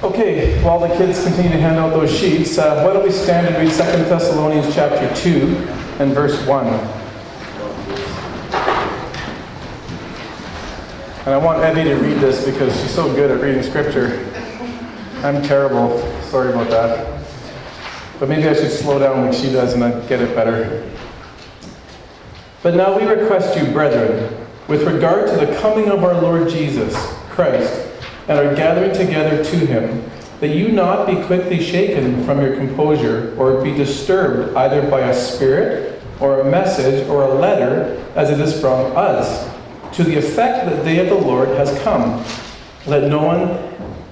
[0.00, 3.48] Okay, while the kids continue to hand out those sheets, uh, why don't we stand
[3.48, 5.56] and read 2 Thessalonians chapter 2
[5.98, 6.66] and verse 1.
[11.26, 14.24] And I want Evie to read this because she's so good at reading scripture.
[15.24, 15.98] I'm terrible.
[16.30, 17.20] Sorry about that.
[18.20, 20.88] But maybe I should slow down like she does and I'd get it better.
[22.62, 24.32] But now we request you, brethren,
[24.68, 26.94] with regard to the coming of our Lord Jesus
[27.30, 27.87] Christ,
[28.28, 30.08] and are gathering together to him,
[30.40, 35.14] that you not be quickly shaken from your composure, or be disturbed either by a
[35.14, 39.48] spirit, or a message, or a letter, as it is from us,
[39.92, 42.22] to the effect that the day of the Lord has come.
[42.86, 43.50] Let no one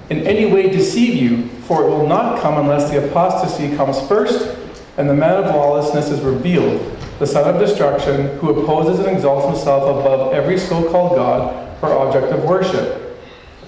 [0.08, 4.56] in any way deceive you, for it will not come unless the apostasy comes first,
[4.96, 6.80] and the man of lawlessness is revealed,
[7.18, 11.92] the son of destruction, who opposes and exalts himself above every so called God or
[11.92, 13.05] object of worship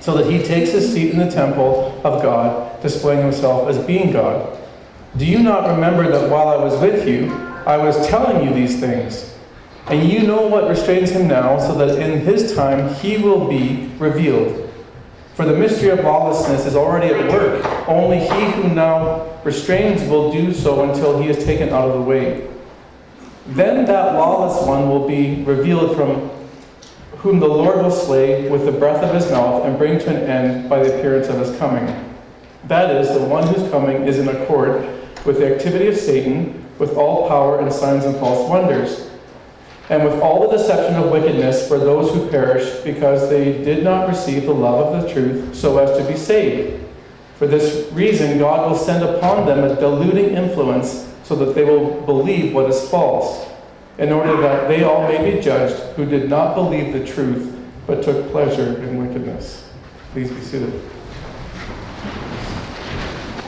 [0.01, 4.13] so that he takes his seat in the temple of God, displaying himself as being
[4.13, 4.59] God.
[5.17, 7.33] Do you not remember that while I was with you,
[7.67, 9.35] I was telling you these things?
[9.87, 13.91] And you know what restrains him now, so that in his time he will be
[13.99, 14.71] revealed.
[15.35, 17.65] For the mystery of lawlessness is already at work.
[17.89, 22.03] Only he who now restrains will do so until he is taken out of the
[22.03, 22.49] way.
[23.47, 26.31] Then that lawless one will be revealed from
[27.19, 30.29] whom the Lord will slay with the breath of his mouth and bring to an
[30.29, 32.15] end by the appearance of his coming.
[32.65, 34.83] That is, the one whose coming is in accord
[35.25, 39.11] with the activity of Satan, with all power and signs and false wonders,
[39.91, 44.09] and with all the deception of wickedness for those who perish, because they did not
[44.09, 46.85] receive the love of the truth so as to be saved.
[47.37, 52.01] For this reason, God will send upon them a deluding influence so that they will
[52.03, 53.49] believe what is false
[53.99, 57.55] in order that they all may be judged who did not believe the truth,
[57.87, 59.69] but took pleasure in wickedness.
[60.13, 60.81] Please be seated.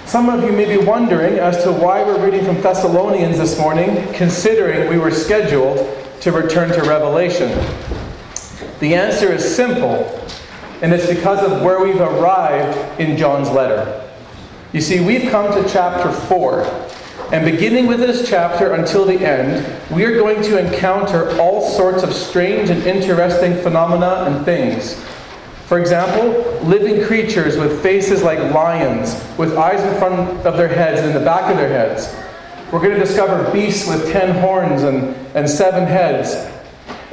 [0.06, 4.12] Some of you may be wondering as to why we're reading from Thessalonians this morning,
[4.12, 5.78] considering we were scheduled
[6.20, 7.48] to return to Revelation.
[8.80, 10.04] The answer is simple,
[10.82, 14.10] and it's because of where we've arrived in John's letter.
[14.72, 16.64] You see, we've come to chapter 4,
[17.32, 22.02] and beginning with this chapter until the end, we are going to encounter all sorts
[22.02, 25.00] of strange and interesting phenomena and things.
[25.66, 31.00] For example, living creatures with faces like lions, with eyes in front of their heads
[31.00, 32.12] and in the back of their heads.
[32.72, 36.34] We're going to discover beasts with ten horns and, and seven heads.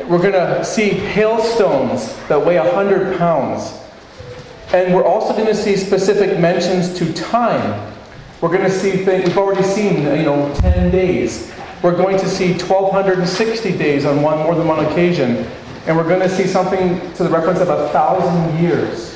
[0.07, 3.73] We're going to see hailstones that weigh a hundred pounds.
[4.73, 7.93] And we're also going to see specific mentions to time
[8.41, 11.51] we're going to see things, we've already seen, you know, 10 days.
[11.81, 15.47] We're going to see 1,260 days on one more than one occasion.
[15.87, 19.15] And we're going to see something to the reference of a thousand years.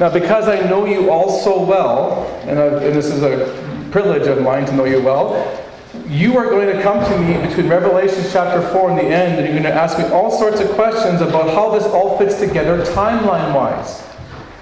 [0.00, 4.42] Now, because I know you all so well, and, and this is a privilege of
[4.42, 5.62] mine to know you well,
[6.06, 9.46] you are going to come to me between Revelation chapter 4 and the end, and
[9.46, 12.84] you're going to ask me all sorts of questions about how this all fits together
[12.92, 14.06] timeline wise.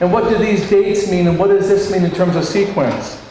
[0.00, 3.24] And what do these dates mean, and what does this mean in terms of sequence?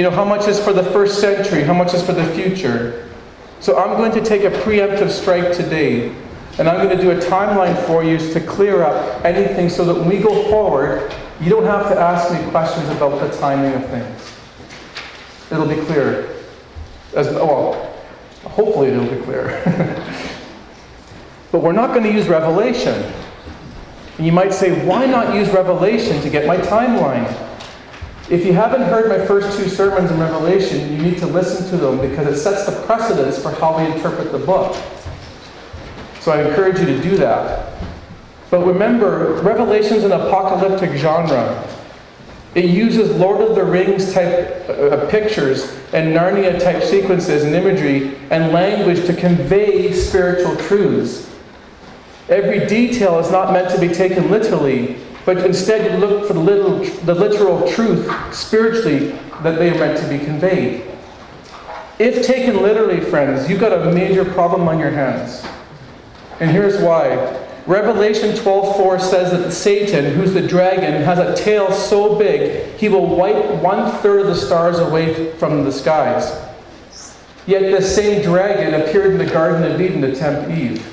[0.00, 1.62] You know, how much is for the first century?
[1.62, 3.06] How much is for the future?
[3.60, 6.08] So I'm going to take a preemptive strike today,
[6.58, 9.92] and I'm going to do a timeline for you to clear up anything so that
[9.92, 13.90] when we go forward, you don't have to ask me questions about the timing of
[13.90, 14.34] things.
[15.52, 16.34] It'll be clear.
[17.14, 17.94] As, well,
[18.44, 19.62] hopefully it'll be clear.
[21.52, 23.12] but we're not going to use Revelation.
[24.16, 27.49] And you might say, why not use Revelation to get my timeline?
[28.30, 31.76] If you haven't heard my first two sermons in Revelation, you need to listen to
[31.76, 34.76] them because it sets the precedence for how we interpret the book.
[36.20, 37.72] So I encourage you to do that.
[38.48, 41.68] But remember, Revelation's an apocalyptic genre.
[42.54, 48.16] It uses Lord of the Rings type uh, pictures and Narnia type sequences and imagery
[48.30, 51.28] and language to convey spiritual truths.
[52.28, 54.98] Every detail is not meant to be taken literally,
[55.32, 59.10] but instead you look for the, little, the literal truth spiritually
[59.44, 60.82] that they are meant to be conveyed.
[62.00, 65.46] If taken literally, friends, you've got a major problem on your hands.
[66.40, 67.14] And here's why.
[67.68, 73.06] Revelation 12:4 says that Satan, who's the dragon, has a tail so big he will
[73.06, 76.36] wipe one third of the stars away from the skies.
[77.46, 80.84] Yet the same dragon appeared in the Garden of Eden to tempt Eve.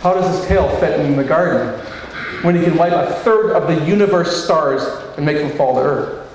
[0.00, 1.83] How does his tail fit in the garden?
[2.44, 4.82] When he can light a third of the universe stars
[5.16, 6.30] and make them fall to earth.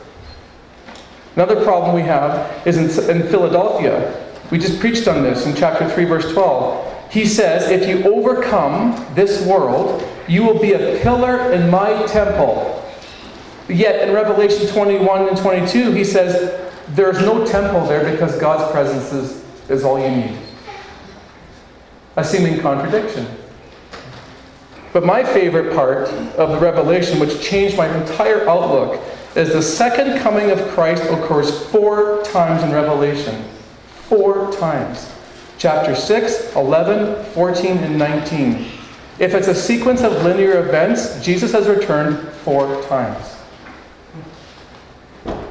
[1.36, 2.86] Another problem we have is in,
[3.16, 4.28] in Philadelphia.
[4.50, 7.12] We just preached on this in chapter 3, verse 12.
[7.12, 12.76] He says, If you overcome this world, you will be a pillar in my temple.
[13.68, 19.14] Yet in Revelation 21 and 22, he says, There's no temple there because God's presence
[19.14, 20.38] is, is all you need.
[22.16, 23.28] A seeming contradiction.
[24.92, 29.02] But my favorite part of the Revelation, which changed my entire outlook,
[29.36, 33.44] is the second coming of Christ occurs four times in Revelation.
[34.08, 35.14] Four times.
[35.60, 38.66] Chapter 6, 11, 14, and 19.
[39.20, 43.36] If it's a sequence of linear events, Jesus has returned four times.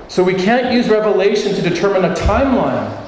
[0.08, 3.07] So we can't use Revelation to determine a timeline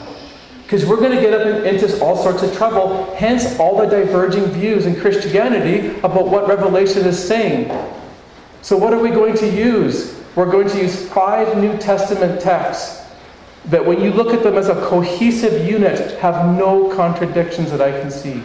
[0.71, 3.13] because we're going to get up in, into all sorts of trouble.
[3.17, 7.77] Hence, all the diverging views in Christianity about what Revelation is saying.
[8.63, 10.17] So, what are we going to use?
[10.37, 13.05] We're going to use five New Testament texts
[13.65, 17.91] that, when you look at them as a cohesive unit, have no contradictions that I
[17.91, 18.41] can see.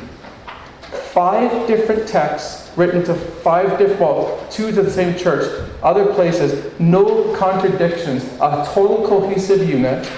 [1.12, 6.74] Five different texts written to five different, well, two to the same church, other places,
[6.80, 10.10] no contradictions, a total cohesive unit,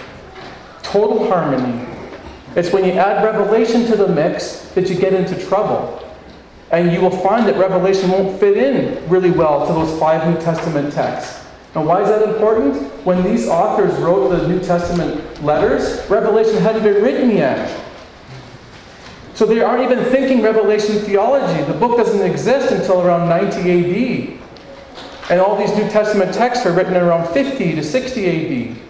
[0.84, 1.97] total harmony.
[2.58, 6.04] It's when you add Revelation to the mix that you get into trouble.
[6.72, 10.42] And you will find that Revelation won't fit in really well to those five New
[10.42, 11.46] Testament texts.
[11.76, 12.82] And why is that important?
[13.06, 17.80] When these authors wrote the New Testament letters, Revelation hadn't been written yet.
[19.36, 21.64] So they aren't even thinking Revelation theology.
[21.72, 24.40] The book doesn't exist until around 90 AD.
[25.30, 28.87] And all these New Testament texts are written around 50 to 60 AD.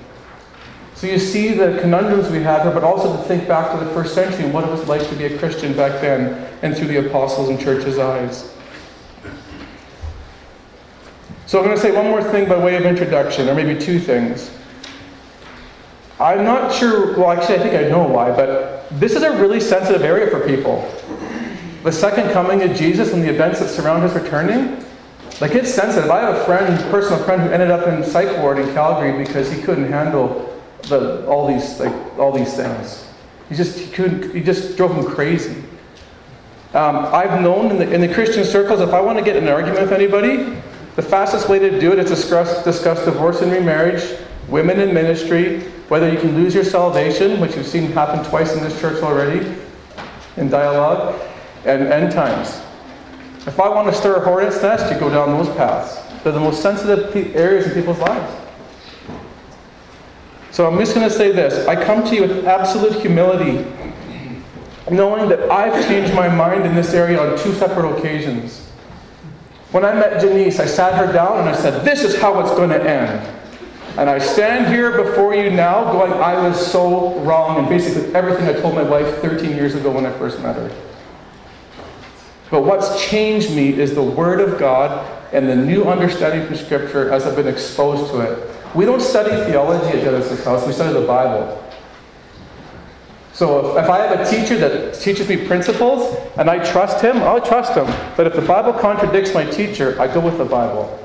[0.97, 3.91] So you see the conundrums we have here, but also to think back to the
[3.91, 6.87] first century and what it was like to be a Christian back then and through
[6.87, 8.51] the apostles and church's eyes.
[11.45, 13.99] So I'm going to say one more thing by way of introduction, or maybe two
[13.99, 14.49] things.
[16.19, 19.59] I'm not sure, well, actually, I think I know why, but this is a really
[19.59, 20.91] sensitive area for people.
[21.83, 24.83] The second coming of Jesus and the events that surround his returning,
[25.41, 26.09] like it's sensitive.
[26.09, 29.51] I have a friend, personal friend, who ended up in psych ward in Calgary because
[29.51, 30.56] he couldn't handle
[30.89, 33.07] the, all these like all these things.
[33.49, 34.33] He just he couldn't.
[34.33, 35.63] He just drove him crazy.
[36.73, 39.47] Um, I've known in the, in the Christian circles, if I want to get an
[39.47, 40.61] argument with anybody,
[40.97, 44.19] the fastest way to do it is discuss, discuss divorce and remarriage,
[44.49, 48.61] women in ministry, whether you can lose your salvation, which you've seen happen twice in
[48.61, 49.55] this church already,
[50.35, 51.19] in dialogue,
[51.65, 52.61] and end times.
[53.47, 56.01] If I want to stir a hornet's nest, you go down those paths.
[56.21, 58.46] They're the most sensitive areas in people's lives.
[60.57, 61.67] So I'm just going to say this.
[61.67, 63.63] I come to you with absolute humility,
[64.89, 68.65] knowing that I've changed my mind in this area on two separate occasions.
[69.69, 72.49] When I met Janice, I sat her down and I said, This is how it's
[72.49, 73.39] going to end.
[73.99, 78.47] And I stand here before you now going, I was so wrong in basically everything
[78.47, 80.75] I told my wife 13 years ago when I first met her.
[82.49, 87.11] But what's changed me is the Word of God and the new understanding from Scripture
[87.11, 88.56] as I've been exposed to it.
[88.75, 91.63] We don't study theology at Genesis House, we study the Bible.
[93.33, 97.17] So if, if I have a teacher that teaches me principles and I trust him,
[97.17, 97.85] I'll trust him.
[98.15, 100.97] But if the Bible contradicts my teacher, I go with the Bible.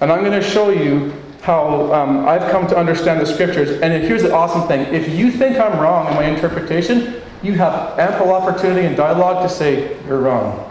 [0.00, 3.80] And I'm going to show you how um, I've come to understand the scriptures.
[3.80, 7.98] And here's the awesome thing if you think I'm wrong in my interpretation, you have
[7.98, 10.70] ample opportunity and dialogue to say, You're wrong.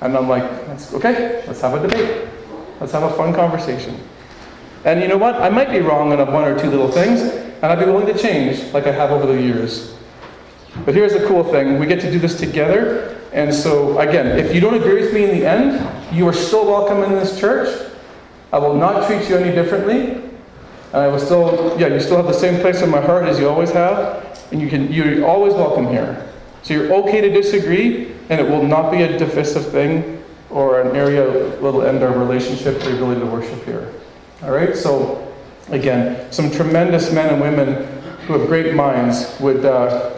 [0.00, 0.44] And I'm like,
[0.92, 2.28] Okay, let's have a debate.
[2.80, 3.98] Let's have a fun conversation.
[4.86, 5.34] And you know what?
[5.34, 8.16] I might be wrong on one or two little things, and I'd be willing to
[8.16, 9.96] change like I have over the years.
[10.84, 13.20] But here's the cool thing we get to do this together.
[13.32, 16.66] And so, again, if you don't agree with me in the end, you are still
[16.66, 17.90] welcome in this church.
[18.52, 20.22] I will not treat you any differently.
[20.92, 23.40] And I will still, yeah, you still have the same place in my heart as
[23.40, 24.40] you always have.
[24.52, 26.32] And you can, you're always welcome here.
[26.62, 30.94] So you're okay to disagree, and it will not be a divisive thing or an
[30.94, 33.92] area that will end our relationship or ability to worship here.
[34.42, 34.76] All right?
[34.76, 35.32] So,
[35.68, 37.84] again, some tremendous men and women
[38.26, 40.12] who have great minds would uh,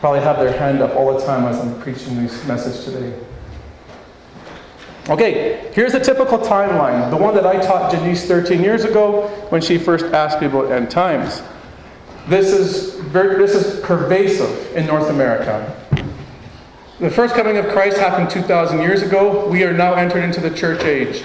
[0.00, 3.18] probably have their hand up all the time as I'm preaching this message today.
[5.08, 9.60] Okay, here's a typical timeline, the one that I taught Janice 13 years ago when
[9.60, 11.42] she first asked me about end times.
[12.26, 15.72] This is, very, this is pervasive in North America.
[16.98, 19.46] The first coming of Christ happened 2,000 years ago.
[19.48, 21.22] We are now entered into the church age.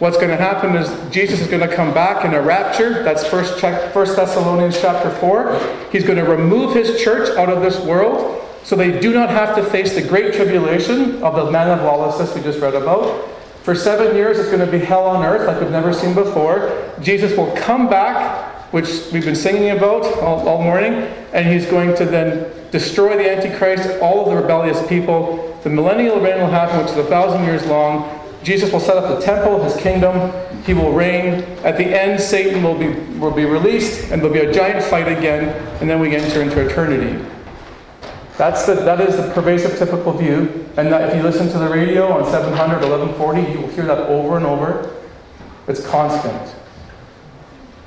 [0.00, 3.02] What's going to happen is Jesus is going to come back in a rapture.
[3.02, 5.88] That's First, Thessalonians chapter 4.
[5.92, 9.54] He's going to remove his church out of this world so they do not have
[9.56, 13.28] to face the great tribulation of the man of lawlessness we just read about.
[13.62, 16.90] For seven years, it's going to be hell on earth like we've never seen before.
[17.02, 20.94] Jesus will come back, which we've been singing about all, all morning,
[21.34, 25.60] and he's going to then destroy the Antichrist, all of the rebellious people.
[25.62, 28.16] The millennial reign will happen, which is a thousand years long.
[28.42, 30.32] Jesus will set up the temple, his kingdom.
[30.64, 31.42] He will reign.
[31.64, 35.08] At the end, Satan will be, will be released, and there'll be a giant fight
[35.08, 35.48] again,
[35.80, 37.24] and then we enter into eternity.
[38.36, 40.66] That's the, that is the pervasive typical view.
[40.76, 44.38] And if you listen to the radio on 700, 1140, you will hear that over
[44.38, 44.96] and over.
[45.68, 46.54] It's constant.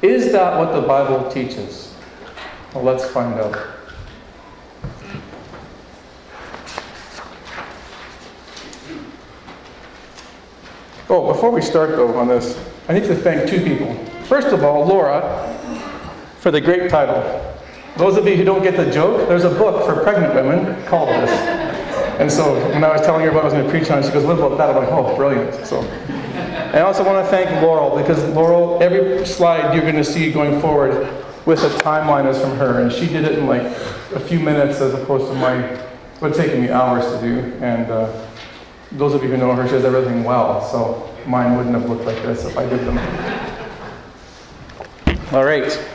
[0.03, 1.95] Is that what the Bible teaches?
[2.73, 3.57] Well, let's find out.
[11.15, 13.93] Oh, before we start though on this, I need to thank two people.
[14.23, 15.21] First of all, Laura,
[16.39, 17.21] for the great title.
[17.97, 21.09] Those of you who don't get the joke, there's a book for pregnant women called
[21.09, 21.29] this.
[22.19, 24.01] And so when I was telling her about what I was going to preach on,
[24.01, 24.71] she goes, What about that?
[24.71, 25.67] I'm like, Oh, brilliant.
[25.67, 25.81] So
[26.73, 30.59] I also want to thank Laurel because Laurel, every slide you're going to see going
[30.61, 31.07] forward
[31.45, 32.81] with a timeline is from her.
[32.81, 33.61] And she did it in like
[34.15, 35.61] a few minutes as opposed to my,
[36.17, 37.63] what take me hours to do.
[37.63, 38.32] And uh,
[38.93, 42.05] those of you who know her, she does everything well, so mine wouldn't have looked
[42.05, 42.97] like this if I did them.
[45.33, 45.89] All right.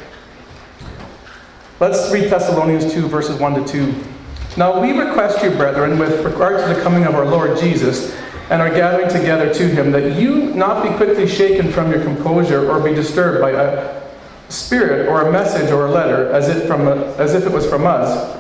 [1.80, 4.04] Let's read Thessalonians 2, verses 1 to 2.
[4.56, 8.16] Now we request you, brethren, with regard to the coming of our Lord Jesus
[8.50, 12.68] and our gathering together to him, that you not be quickly shaken from your composure
[12.68, 14.02] or be disturbed by a
[14.48, 17.68] spirit or a message or a letter, as if, from a, as if it was
[17.68, 18.36] from us,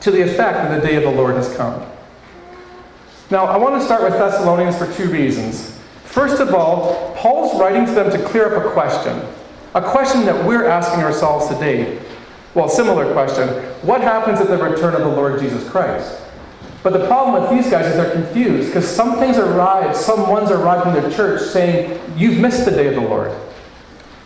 [0.00, 1.86] to the effect that the day of the Lord has come.
[3.30, 5.78] Now, I want to start with Thessalonians for two reasons.
[6.02, 9.22] First of all, Paul's writing to them to clear up a question,
[9.74, 12.02] a question that we're asking ourselves today.
[12.54, 13.48] Well, similar question
[13.86, 16.20] What happens at the return of the Lord Jesus Christ?
[16.82, 20.50] But the problem with these guys is they're confused because some things arrive, some ones
[20.50, 23.30] arrive in their church saying, You've missed the day of the Lord.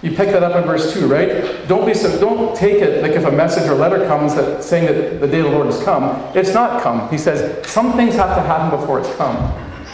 [0.05, 1.67] You pick that up in verse 2, right?
[1.67, 4.85] Don't be so, don't take it like if a message or letter comes that saying
[4.85, 6.21] that the day of the Lord has come.
[6.37, 7.09] It's not come.
[7.09, 9.35] He says some things have to happen before it's come.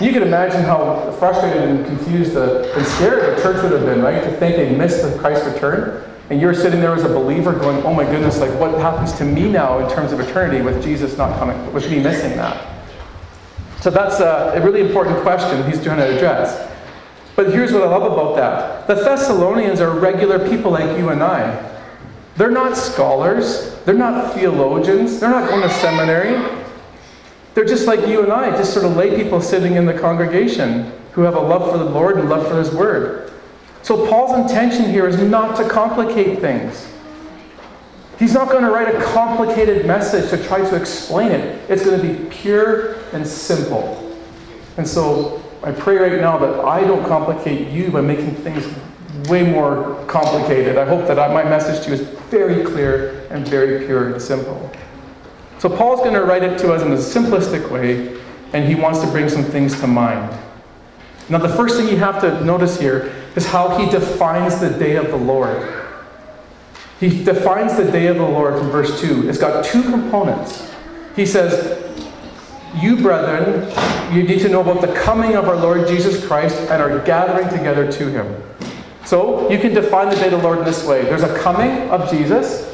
[0.01, 4.03] You can imagine how frustrated and confused uh, and scared the church would have been,
[4.03, 4.21] right?
[4.25, 6.03] To think they missed the Christ return.
[6.29, 9.25] And you're sitting there as a believer going, oh my goodness, like what happens to
[9.25, 12.83] me now in terms of eternity with Jesus not coming, with me missing that?
[13.81, 16.70] So that's a, a really important question he's trying to address.
[17.41, 21.23] But here's what I love about that the Thessalonians are regular people like you and
[21.23, 21.81] I.
[22.37, 26.35] They're not scholars, they're not theologians, they're not going to seminary.
[27.55, 30.93] They're just like you and I, just sort of lay people sitting in the congregation
[31.13, 33.33] who have a love for the Lord and love for His Word.
[33.81, 36.93] So Paul's intention here is not to complicate things.
[38.19, 41.71] He's not going to write a complicated message to try to explain it.
[41.71, 44.15] It's going to be pure and simple.
[44.77, 48.67] And so I pray right now that I don't complicate you by making things
[49.29, 50.79] way more complicated.
[50.79, 54.23] I hope that I, my message to you is very clear and very pure and
[54.23, 54.71] simple.
[55.59, 58.19] So Paul's going to write it to us in a simplistic way,
[58.55, 60.35] and he wants to bring some things to mind.
[61.29, 64.97] Now, the first thing you have to notice here is how he defines the day
[64.97, 65.81] of the Lord.
[66.99, 69.29] He defines the day of the Lord from verse 2.
[69.29, 70.73] It's got two components.
[71.15, 71.90] He says,
[72.77, 73.71] you, brethren,
[74.15, 77.49] you need to know about the coming of our Lord Jesus Christ and our gathering
[77.49, 78.43] together to him.
[79.05, 81.91] So, you can define the day of the Lord in this way there's a coming
[81.91, 82.71] of Jesus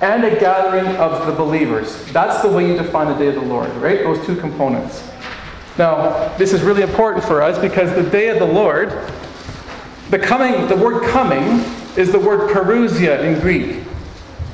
[0.00, 2.04] and a gathering of the believers.
[2.12, 4.02] That's the way you define the day of the Lord, right?
[4.02, 5.08] Those two components.
[5.78, 8.90] Now, this is really important for us because the day of the Lord,
[10.10, 11.64] the coming, the word coming
[11.96, 13.85] is the word parousia in Greek.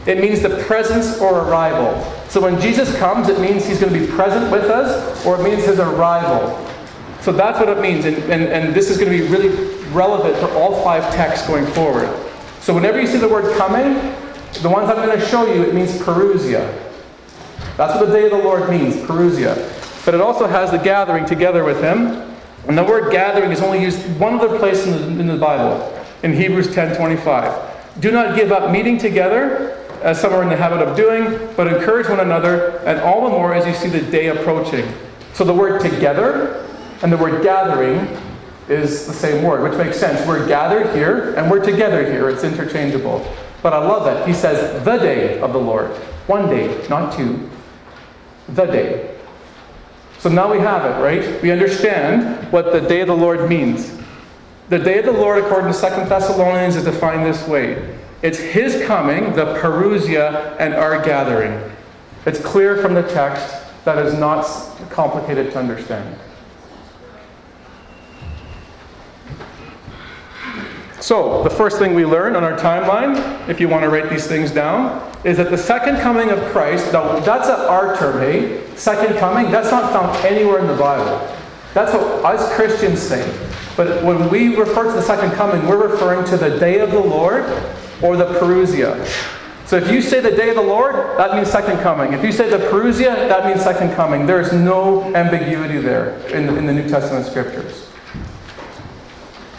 [0.06, 2.02] It means the presence or arrival.
[2.28, 5.44] So when Jesus comes, it means he's going to be present with us, or it
[5.44, 6.58] means his arrival.
[7.20, 9.50] So that's what it means, and, and, and this is going to be really
[9.92, 12.08] relevant for all five texts going forward.
[12.60, 13.94] So whenever you see the word coming,
[14.60, 16.78] the ones I'm going to show you, it means parousia.
[17.76, 20.04] That's what the day of the Lord means, parousia.
[20.04, 22.28] But it also has the gathering together with him.
[22.68, 26.04] And the word gathering is only used one other place in the, in the Bible,
[26.22, 28.00] in Hebrews 10.25.
[28.00, 31.66] Do not give up meeting together, as some are in the habit of doing, but
[31.66, 34.92] encourage one another, and all the more as you see the day approaching.
[35.32, 36.66] So the word together
[37.02, 38.18] and the word gathering
[38.68, 40.26] is the same word, which makes sense.
[40.26, 42.28] We're gathered here and we're together here.
[42.28, 43.26] It's interchangeable.
[43.62, 44.26] But I love it.
[44.26, 45.90] He says, the day of the Lord.
[46.26, 47.50] One day, not two.
[48.48, 49.16] The day.
[50.18, 51.42] So now we have it, right?
[51.42, 53.98] We understand what the day of the Lord means.
[54.68, 58.84] The day of the Lord, according to 2 Thessalonians, is defined this way it's his
[58.86, 61.70] coming, the parousia, and our gathering.
[62.24, 64.44] It's clear from the text that is not
[64.90, 66.16] complicated to understand.
[71.00, 74.28] So, the first thing we learn on our timeline, if you want to write these
[74.28, 78.64] things down, is that the second coming of Christ, that's our term, hey?
[78.76, 81.18] Second coming, that's not found anywhere in the Bible.
[81.74, 83.26] That's what us Christians say.
[83.76, 87.00] But when we refer to the second coming, we're referring to the day of the
[87.00, 87.44] Lord
[88.02, 89.06] or the Parousia.
[89.66, 92.12] So if you say the day of the Lord, that means second coming.
[92.12, 94.26] If you say the Parousia, that means second coming.
[94.26, 97.88] There is no ambiguity there in the, in the New Testament scriptures.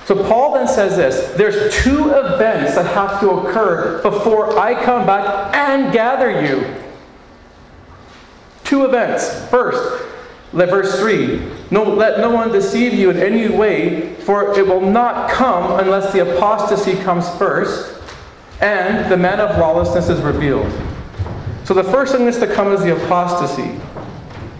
[0.05, 5.05] So Paul then says this there's two events that have to occur before I come
[5.05, 6.75] back and gather you.
[8.65, 9.49] Two events.
[9.49, 10.05] First,
[10.51, 15.31] verse 3 no, Let no one deceive you in any way, for it will not
[15.31, 17.92] come unless the apostasy comes first
[18.63, 20.71] and the man of lawlessness is revealed.
[21.65, 23.77] So the first thing that's to come is the apostasy.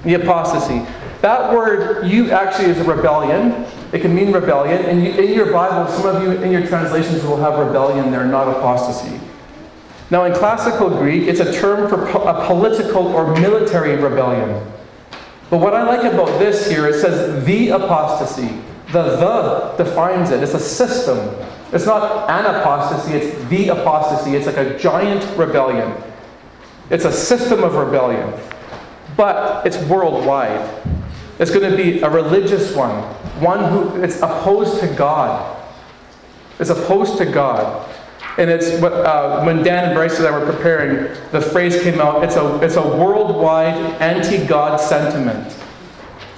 [0.03, 0.86] The apostasy.
[1.22, 3.65] That word, you actually is a rebellion.
[3.93, 4.83] It can mean rebellion.
[4.86, 8.25] And you, in your Bible, some of you in your translations will have rebellion there,
[8.25, 9.22] not apostasy.
[10.12, 14.50] Now, in classical Greek, it's a term for po- a political or military rebellion.
[15.50, 18.60] But what I like about this here, it says the apostasy.
[18.91, 20.43] The the defines it.
[20.43, 21.17] It's a system.
[21.74, 24.36] It's not an apostasy, it's the apostasy.
[24.36, 25.92] It's like a giant rebellion.
[26.92, 28.32] It's a system of rebellion.
[29.18, 30.70] But it's worldwide.
[31.39, 33.01] It's going to be a religious one,
[33.42, 35.60] one who it's opposed to God.
[36.60, 37.89] It's opposed to God.
[38.38, 42.00] And it's what, uh, when Dan and Bryce and I were preparing, the phrase came
[42.00, 45.56] out it's a, it's a worldwide anti God sentiment.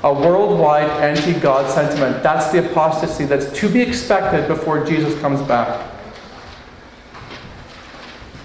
[0.03, 2.21] A worldwide anti God sentiment.
[2.21, 5.91] That's the apostasy that's to be expected before Jesus comes back.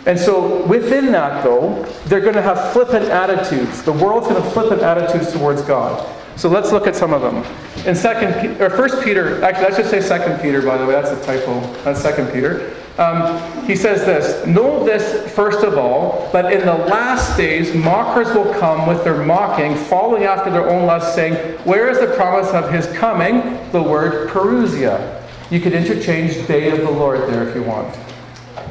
[0.06, 3.82] And so within that, though, they're going to have flippant attitudes.
[3.82, 6.06] The world's going to have flippant attitudes towards God.
[6.36, 7.44] So let's look at some of them.
[7.86, 11.10] In second or first Peter, actually let's just say second Peter, by the way, that's
[11.10, 11.60] a typo.
[11.84, 12.74] That's second Peter.
[13.00, 18.28] Um, he says this Know this first of all, that in the last days mockers
[18.34, 22.50] will come with their mocking, following after their own lust, saying, Where is the promise
[22.50, 23.58] of his coming?
[23.72, 25.16] The word Parousia.
[25.50, 27.96] You could interchange day of the Lord there if you want.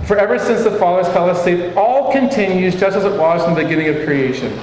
[0.06, 3.64] For ever since the fathers fell asleep, all continues just as it was from the
[3.64, 4.58] beginning of creation.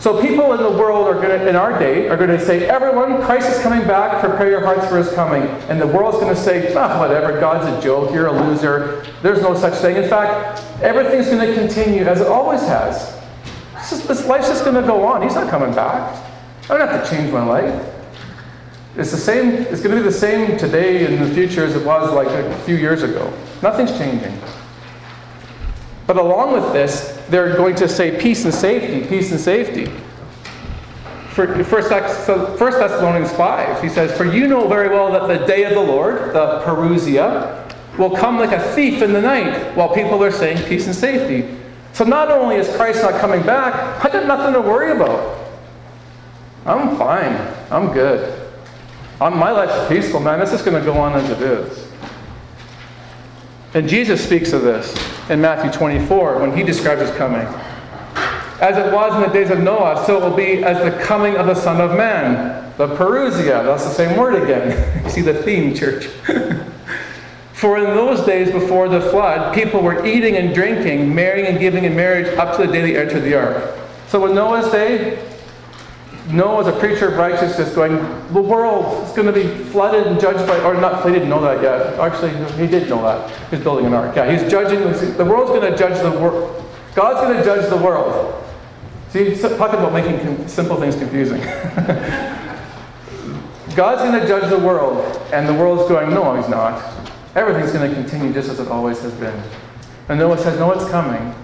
[0.00, 2.66] So people in the world are going to, in our day, are going to say,
[2.66, 5.42] everyone, Christ is coming back, prepare your hearts for his coming.
[5.68, 9.42] And the world's going to say, ah, whatever, God's a joke, you're a loser, there's
[9.42, 9.96] no such thing.
[9.96, 13.20] In fact, everything's going to continue as it always has.
[13.74, 15.20] This, this life's just going to go on.
[15.20, 16.18] He's not coming back.
[16.70, 17.94] I don't have to change my life.
[18.96, 21.76] It's the same, it's going to be the same today and in the future as
[21.76, 23.30] it was like a few years ago.
[23.60, 24.32] Nothing's changing.
[26.10, 29.86] But along with this, they're going to say peace and safety, peace and safety.
[31.28, 35.74] For First Thessalonians 5, he says, For you know very well that the day of
[35.74, 40.32] the Lord, the Parousia, will come like a thief in the night, while people are
[40.32, 41.56] saying peace and safety.
[41.92, 45.38] So not only is Christ not coming back, I got nothing to worry about.
[46.66, 47.36] I'm fine.
[47.70, 48.50] I'm good.
[49.20, 50.40] I'm, my life's peaceful, man.
[50.40, 51.89] This is going to go on as it is.
[53.72, 54.94] And Jesus speaks of this
[55.30, 57.46] in Matthew 24 when he describes his coming.
[58.60, 61.36] As it was in the days of Noah, so it will be as the coming
[61.36, 62.72] of the Son of Man.
[62.76, 65.04] The Parousia, that's the same word again.
[65.04, 66.06] you see the theme, church.
[67.52, 71.84] For in those days before the flood, people were eating and drinking, marrying and giving
[71.84, 73.78] in marriage up to the day they entered the ark.
[74.08, 75.29] So in Noah's day,
[76.28, 77.96] Noah was a preacher of righteousness going,
[78.32, 81.40] the world is going to be flooded and judged by, or not, he didn't know
[81.40, 81.98] that yet.
[81.98, 83.30] Actually, he did know that.
[83.50, 84.14] He's building an ark.
[84.14, 84.80] Yeah, he's judging,
[85.16, 86.64] the world's going to judge the world.
[86.94, 88.44] God's going to judge the world.
[89.10, 91.40] See, talking about making simple things confusing.
[93.74, 96.82] God's going to judge the world, and the world's going, no, he's not.
[97.34, 99.42] Everything's going to continue just as it always has been.
[100.08, 101.34] And Noah says, no, it's coming.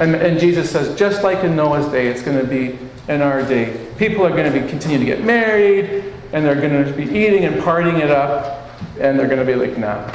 [0.00, 3.42] And, and Jesus says, just like in Noah's day, it's going to be in our
[3.42, 3.88] day.
[3.98, 7.44] People are going to be continuing to get married, and they're going to be eating
[7.44, 10.10] and partying it up, and they're going to be like, nah.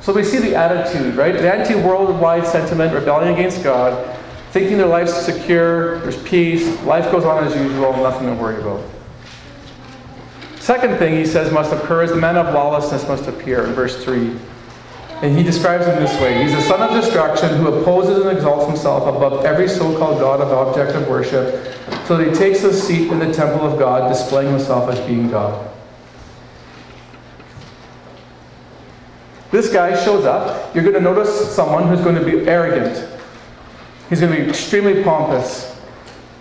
[0.00, 1.32] So we see the attitude, right?
[1.32, 4.16] The anti-worldwide sentiment, rebellion against God,
[4.50, 8.82] thinking their life's secure, there's peace, life goes on as usual, nothing to worry about.
[10.58, 14.02] Second thing he says must occur is the man of lawlessness must appear in verse
[14.04, 14.36] 3.
[15.22, 18.66] And he describes him this way He's a son of destruction who opposes and exalts
[18.66, 21.74] himself above every so called God of object of worship,
[22.08, 25.70] so he takes a seat in the temple of God, displaying himself as being God.
[29.50, 30.74] This guy shows up.
[30.74, 33.06] You're going to notice someone who's going to be arrogant.
[34.08, 35.78] He's going to be extremely pompous.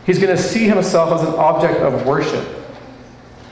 [0.06, 2.48] He's going to see himself as an object of worship.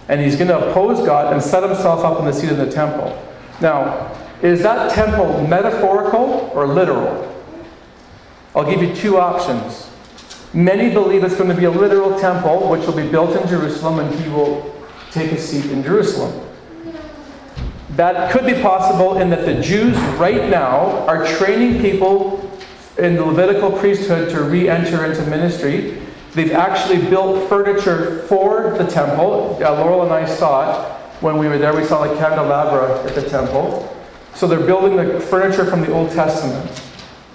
[0.08, 2.72] And he's going to oppose God and set himself up in the seat of the
[2.72, 3.22] temple.
[3.60, 7.44] Now, is that temple metaphorical or literal?
[8.56, 9.90] I'll give you two options.
[10.56, 14.00] Many believe it's going to be a literal temple, which will be built in Jerusalem,
[14.00, 14.74] and he will
[15.12, 16.48] take a seat in Jerusalem.
[17.98, 22.50] That could be possible in that the Jews right now are training people
[22.98, 26.02] in the Levitical priesthood to re enter into ministry.
[26.32, 29.58] They've actually built furniture for the temple.
[29.62, 31.76] Uh, Laurel and I saw it when we were there.
[31.76, 33.94] We saw the candelabra at the temple.
[34.34, 36.70] So they're building the furniture from the Old Testament.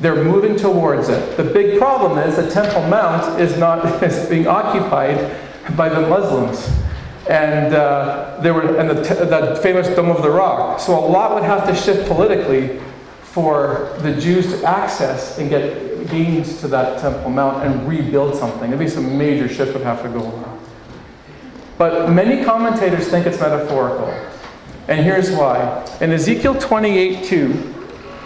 [0.01, 1.37] They're moving towards it.
[1.37, 5.37] The big problem is the Temple Mount is not is being occupied
[5.77, 6.69] by the Muslims
[7.29, 10.81] and uh, there were and the, the famous Dome of the Rock.
[10.81, 12.81] So a lot would have to shift politically
[13.23, 18.73] for the Jews to access and get gains to that Temple Mount and rebuild something.
[18.73, 20.67] At least a major shift would have to go on.
[21.79, 24.09] But many commentators think it's metaphorical.
[24.89, 25.87] And here's why.
[26.01, 27.75] In Ezekiel 28 2,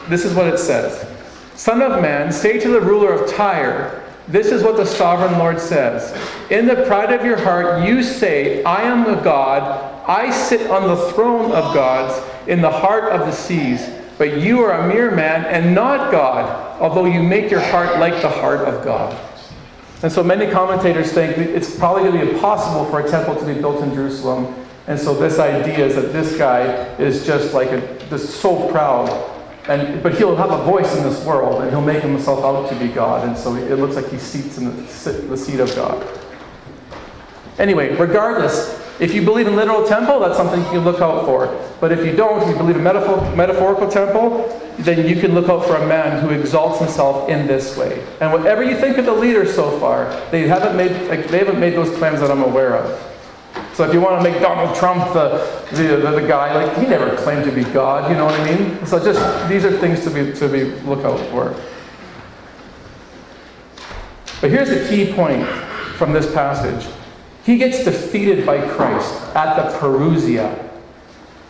[0.08, 1.13] this is what it says
[1.56, 5.60] Son of man, say to the ruler of Tyre, this is what the sovereign Lord
[5.60, 6.16] says.
[6.50, 9.62] In the pride of your heart, you say, I am a God.
[10.08, 13.88] I sit on the throne of gods in the heart of the seas.
[14.16, 18.22] But you are a mere man and not God, although you make your heart like
[18.22, 19.18] the heart of God.
[20.02, 23.46] And so many commentators think it's probably going to be impossible for a temple to
[23.46, 24.54] be built in Jerusalem.
[24.86, 26.64] And so this idea is that this guy
[26.96, 29.33] is just like a, just so proud
[29.68, 32.78] and, but he'll have a voice in this world, and he'll make himself out to
[32.78, 33.26] be God.
[33.26, 34.82] And so it looks like he seats in the,
[35.28, 36.06] the seat of God.
[37.58, 41.46] Anyway, regardless, if you believe in literal temple, that's something you can look out for.
[41.80, 45.48] But if you don't, if you believe in metaphor, metaphorical temple, then you can look
[45.48, 48.04] out for a man who exalts himself in this way.
[48.20, 50.90] And whatever you think of the leaders so far, they haven't made,
[51.28, 53.14] they haven't made those claims that I'm aware of.
[53.74, 56.86] So if you want to make Donald Trump the, the, the, the, guy, like he
[56.86, 58.86] never claimed to be God, you know what I mean?
[58.86, 61.54] So just these are things to be to be look out for.
[64.40, 65.46] But here's the key point
[65.96, 66.90] from this passage.
[67.44, 70.70] He gets defeated by Christ at the Parousia,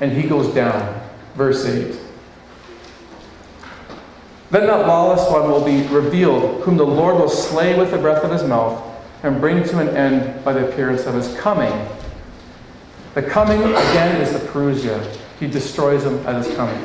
[0.01, 1.01] and he goes down.
[1.35, 1.99] Verse 8.
[4.51, 8.23] Then that lawless one will be revealed, whom the Lord will slay with the breath
[8.23, 8.81] of his mouth,
[9.25, 11.73] and bring to an end by the appearance of his coming.
[13.15, 15.17] The coming, again, is the Parousia.
[15.39, 16.85] He destroys them at his coming.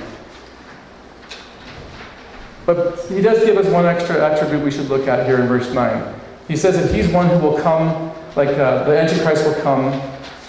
[2.67, 5.73] But he does give us one extra attribute we should look at here in verse
[5.73, 6.15] 9.
[6.47, 9.85] He says that he's one who will come, like uh, the Antichrist will come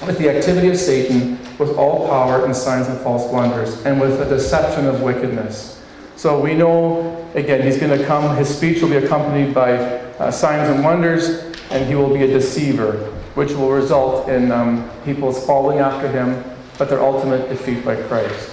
[0.07, 4.21] with the activity of Satan, with all power and signs and false wonders, and with
[4.21, 5.83] a deception of wickedness.
[6.17, 10.31] So we know, again, he's going to come, his speech will be accompanied by uh,
[10.31, 12.95] signs and wonders, and he will be a deceiver
[13.35, 16.45] which will result in um, people's following after him,
[16.79, 18.51] but their ultimate defeat by Christ.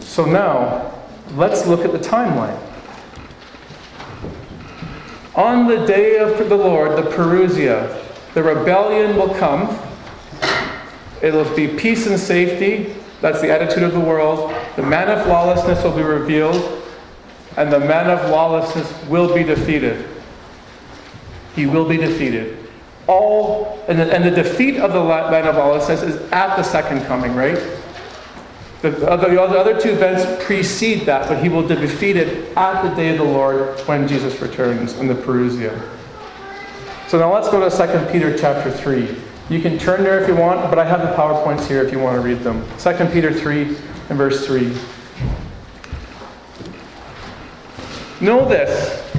[0.00, 0.94] So now,
[1.34, 2.58] let's look at the timeline.
[5.34, 9.78] On the day of the Lord, the Parousia, the rebellion will come.
[11.22, 12.94] It'll be peace and safety.
[13.20, 14.54] That's the attitude of the world.
[14.76, 16.82] The man of lawlessness will be revealed,
[17.56, 20.06] and the man of lawlessness will be defeated.
[21.54, 22.60] He will be defeated
[23.10, 27.02] all, and the, and the defeat of the land of lawlessness is at the second
[27.06, 27.58] coming, right?
[28.82, 33.10] The, the, other two events precede that, but he will be defeated at the day
[33.10, 35.88] of the Lord when Jesus returns in the Parousia.
[37.08, 39.16] So now let's go to 2 Peter chapter 3.
[39.50, 41.98] You can turn there if you want, but I have the PowerPoints here if you
[41.98, 42.64] want to read them.
[42.78, 43.76] 2 Peter 3
[44.08, 44.72] and verse 3.
[48.20, 49.09] Know this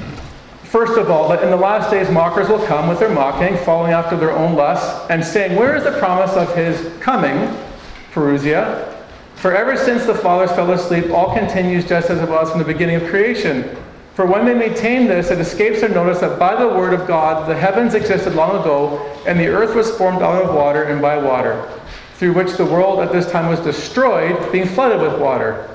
[0.72, 3.92] First of all, that in the last days mockers will come with their mocking, following
[3.92, 7.54] after their own lusts, and saying, Where is the promise of his coming,
[8.10, 8.90] Parousia?
[9.34, 12.64] For ever since the fathers fell asleep, all continues just as it was from the
[12.64, 13.76] beginning of creation.
[14.14, 17.46] For when they maintain this, it escapes their notice that by the word of God
[17.46, 21.18] the heavens existed long ago, and the earth was formed out of water and by
[21.18, 21.70] water,
[22.14, 25.68] through which the world at this time was destroyed, being flooded with water.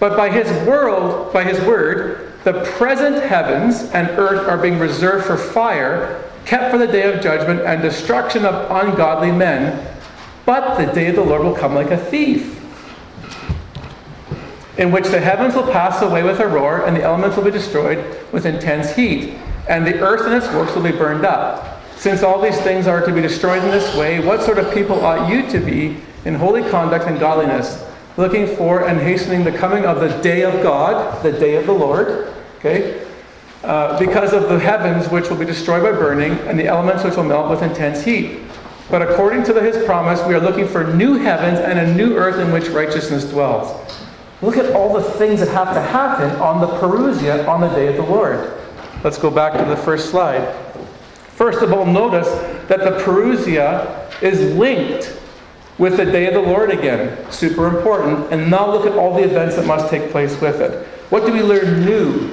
[0.00, 5.26] But by his world, by his word, the present heavens and earth are being reserved
[5.26, 9.88] for fire, kept for the day of judgment and destruction of ungodly men.
[10.44, 12.60] But the day of the Lord will come like a thief,
[14.76, 17.52] in which the heavens will pass away with a roar, and the elements will be
[17.52, 21.80] destroyed with intense heat, and the earth and its works will be burned up.
[21.96, 25.04] Since all these things are to be destroyed in this way, what sort of people
[25.04, 27.84] ought you to be in holy conduct and godliness?
[28.16, 31.72] Looking for and hastening the coming of the day of God, the day of the
[31.72, 33.06] Lord, okay?
[33.64, 37.16] Uh, because of the heavens which will be destroyed by burning and the elements which
[37.16, 38.40] will melt with intense heat.
[38.90, 42.16] But according to the, his promise, we are looking for new heavens and a new
[42.16, 43.70] earth in which righteousness dwells.
[44.42, 47.86] Look at all the things that have to happen on the Parousia on the day
[47.86, 48.52] of the Lord.
[49.04, 50.54] Let's go back to the first slide.
[51.28, 52.28] First of all, notice
[52.66, 55.21] that the Parousia is linked
[55.78, 57.30] with the day of the Lord again.
[57.30, 58.32] Super important.
[58.32, 60.86] And now look at all the events that must take place with it.
[61.10, 62.32] What do we learn new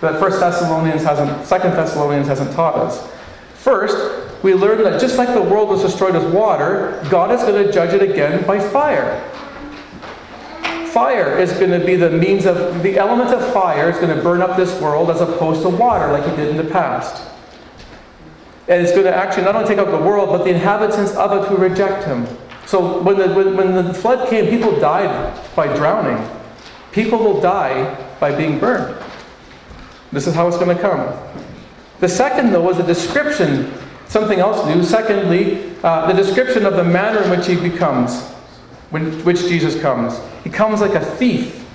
[0.00, 3.10] that First Thessalonians hasn't, Second Thessalonians hasn't taught us?
[3.54, 7.64] First, we learn that just like the world was destroyed with water, God is going
[7.64, 9.22] to judge it again by fire.
[10.88, 14.22] Fire is going to be the means of, the element of fire is going to
[14.22, 17.30] burn up this world as opposed to water like he did in the past.
[18.68, 21.32] And it's going to actually not only take out the world, but the inhabitants of
[21.32, 22.26] it who reject him.
[22.66, 26.26] So when the, when, the flood came, people died by drowning.
[26.92, 28.96] People will die by being burned.
[30.12, 31.16] This is how it's going to come.
[32.00, 33.72] The second, though, was a description,
[34.06, 34.82] something else new.
[34.82, 38.22] Secondly, uh, the description of the manner in which he becomes,
[38.90, 40.18] when, which Jesus comes.
[40.42, 41.66] He comes like a thief.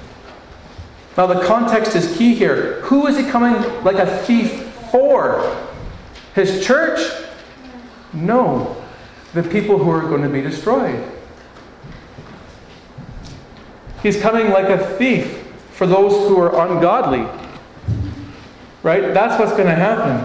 [1.18, 2.82] Now, the context is key here.
[2.82, 5.56] Who is he coming like a thief for?
[6.34, 7.00] His church?
[8.14, 8.79] No
[9.34, 11.04] the people who are going to be destroyed.
[14.02, 17.28] He's coming like a thief for those who are ungodly.
[18.82, 19.14] Right?
[19.14, 20.20] That's what's going to happen.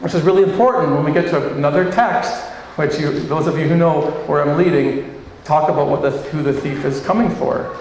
[0.00, 2.44] Which is really important when we get to another text,
[2.76, 6.42] which you, those of you who know where I'm leading, talk about what the, who
[6.42, 7.76] the thief is coming for.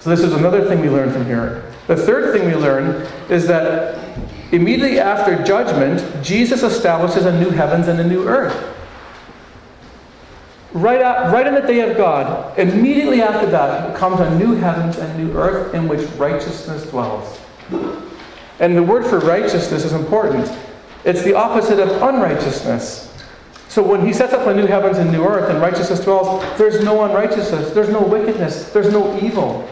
[0.00, 1.72] So, this is another thing we learn from here.
[1.86, 4.01] The third thing we learn is that
[4.52, 8.68] Immediately after judgment, Jesus establishes a new heavens and a new earth.
[10.74, 14.96] Right, at, right on the day of God, immediately after that comes a new heavens
[14.98, 17.38] and new earth in which righteousness dwells.
[18.60, 20.50] And the word for righteousness is important.
[21.04, 23.08] It's the opposite of unrighteousness.
[23.68, 26.84] So when he sets up a new heavens and new earth and righteousness dwells, there's
[26.84, 29.66] no unrighteousness, there's no wickedness, there's no evil.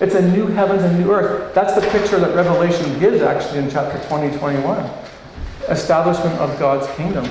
[0.00, 1.54] It's a new heavens and new earth.
[1.54, 4.90] That's the picture that Revelation gives actually in chapter 20, 21.
[5.68, 7.28] Establishment of God's kingdom.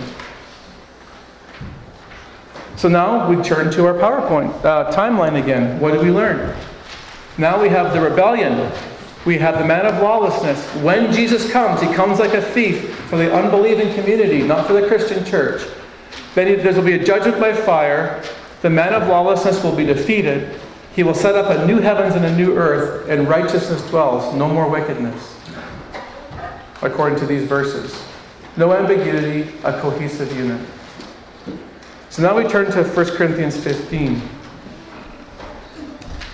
[2.76, 5.80] So now we turn to our PowerPoint uh, timeline again.
[5.80, 6.56] What did we learn?
[7.40, 8.72] Now we have the rebellion.
[9.26, 10.64] We have the man of lawlessness.
[10.84, 14.88] When Jesus comes, he comes like a thief for the unbelieving community, not for the
[14.88, 15.64] Christian church.
[16.36, 18.24] Then there will be a judgment by fire.
[18.62, 20.60] The man of lawlessness will be defeated.
[21.00, 24.50] He will set up a new heavens and a new earth, and righteousness dwells, no
[24.50, 25.34] more wickedness.
[26.82, 28.04] According to these verses.
[28.58, 30.60] No ambiguity, a cohesive unit.
[32.10, 34.22] So now we turn to 1 Corinthians 15.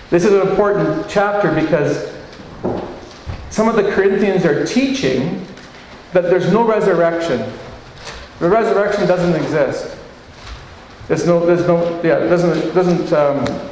[0.10, 2.12] This is an important chapter because
[3.51, 5.45] some of the Corinthians are teaching
[6.12, 7.38] that there's no resurrection.
[8.39, 9.95] The resurrection doesn't exist.
[11.08, 13.71] There's no, there's no, yeah, doesn't, doesn't um,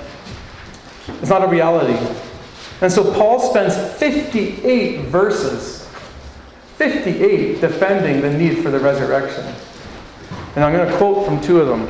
[1.07, 1.97] it's not a reality.
[2.81, 5.87] And so Paul spends 58 verses,
[6.77, 9.45] 58 defending the need for the resurrection.
[10.55, 11.87] And I'm going to quote from two of them.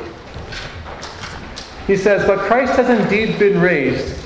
[1.86, 4.16] He says, But Christ has indeed been raised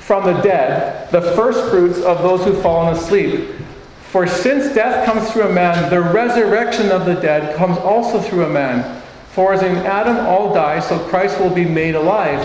[0.00, 3.50] from the dead, the first fruits of those who've fallen asleep.
[4.10, 8.46] For since death comes through a man, the resurrection of the dead comes also through
[8.46, 9.02] a man.
[9.32, 12.40] For as in Adam all die, so Christ will be made alive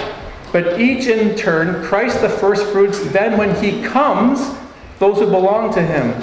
[0.54, 4.56] but each in turn, Christ the first fruits, then when he comes,
[5.00, 6.14] those who belong to him.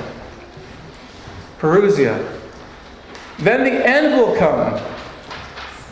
[1.59, 2.39] Parousia.
[3.41, 4.79] Then the end will come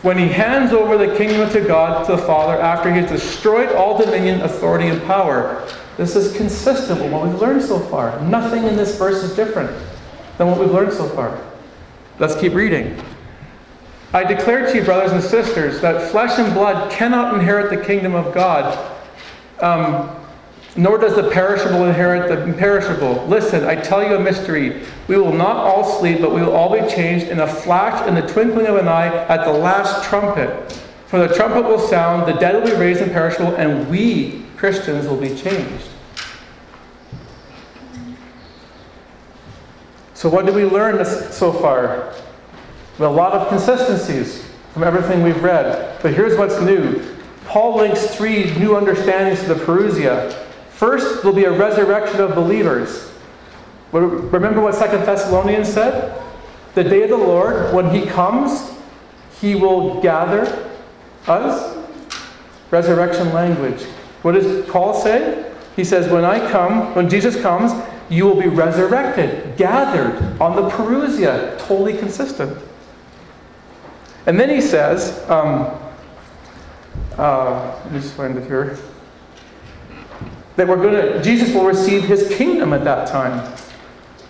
[0.03, 3.73] when he hands over the kingdom to God, to the Father, after he has destroyed
[3.73, 5.67] all dominion, authority, and power.
[5.97, 8.21] This is consistent with what we've learned so far.
[8.21, 9.69] Nothing in this verse is different
[10.37, 11.43] than what we've learned so far.
[12.19, 13.03] Let's keep reading.
[14.11, 18.15] I declare to you, brothers and sisters, that flesh and blood cannot inherit the kingdom
[18.15, 18.95] of God,
[19.59, 20.15] um,
[20.75, 23.23] nor does the perishable inherit the imperishable.
[23.27, 24.83] Listen, I tell you a mystery.
[25.07, 28.15] We will not all sleep, but we will all be changed in a flash, in
[28.15, 30.71] the twinkling of an eye, at the last trumpet.
[31.05, 35.17] For the trumpet will sound, the dead will be raised imperishable, and we, Christians, will
[35.17, 35.89] be changed.
[40.15, 42.13] So, what did we learn so far?
[43.07, 46.01] A lot of consistencies from everything we've read.
[46.01, 47.01] But here's what's new
[47.45, 50.31] Paul links three new understandings to the Parousia.
[50.69, 53.11] First, there'll be a resurrection of believers.
[53.91, 56.21] Remember what Second Thessalonians said?
[56.75, 58.71] The day of the Lord, when he comes,
[59.41, 60.69] he will gather
[61.27, 61.75] us.
[62.69, 63.81] Resurrection language.
[64.21, 65.51] What does Paul say?
[65.75, 67.71] He says, When I come, when Jesus comes,
[68.09, 71.57] you will be resurrected, gathered on the Parousia.
[71.59, 72.57] Totally consistent.
[74.25, 75.79] And then he says, um,
[77.17, 78.77] uh, let me just find it here,
[80.55, 83.55] that we're going to, Jesus will receive his kingdom at that time.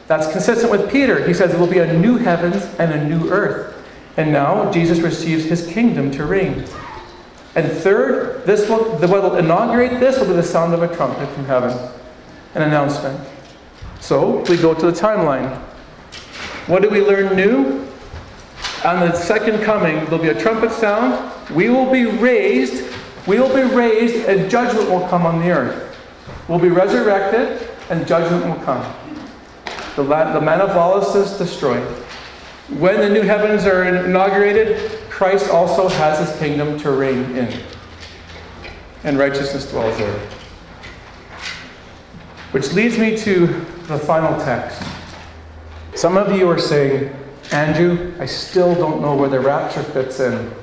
[0.07, 1.27] That's consistent with Peter.
[1.27, 3.75] He says there will be a new heavens and a new earth.
[4.17, 6.65] And now Jesus receives his kingdom to reign.
[7.55, 10.95] And third, this will, the, what will inaugurate this will be the sound of a
[10.95, 11.77] trumpet from heaven,
[12.55, 13.19] an announcement.
[13.99, 15.57] So we go to the timeline.
[16.67, 17.88] What do we learn new?
[18.85, 21.31] On the second coming, there'll be a trumpet sound.
[21.53, 22.93] We will be raised.
[23.27, 25.97] We will be raised, and judgment will come on the earth.
[26.47, 28.81] We'll be resurrected, and judgment will come.
[29.97, 31.83] The, the man of lawlessness destroyed.
[32.77, 37.61] When the new heavens are inaugurated, Christ also has his kingdom to reign in.
[39.03, 40.19] And righteousness dwells there.
[42.51, 43.47] Which leads me to
[43.87, 44.81] the final text.
[45.95, 47.13] Some of you are saying,
[47.51, 50.53] Andrew, I still don't know where the rapture fits in.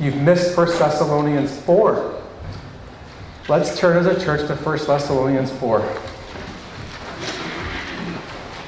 [0.00, 2.20] You've missed 1 Thessalonians 4.
[3.48, 5.80] Let's turn as a church to 1 Thessalonians 4.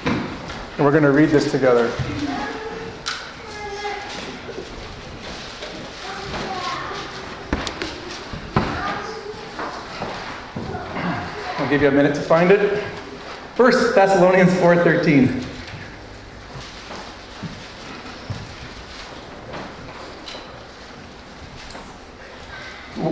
[0.05, 1.91] And we're going to read this together.
[11.59, 12.85] I'll give you a minute to find it.
[13.57, 15.56] First Thessalonians 4:13.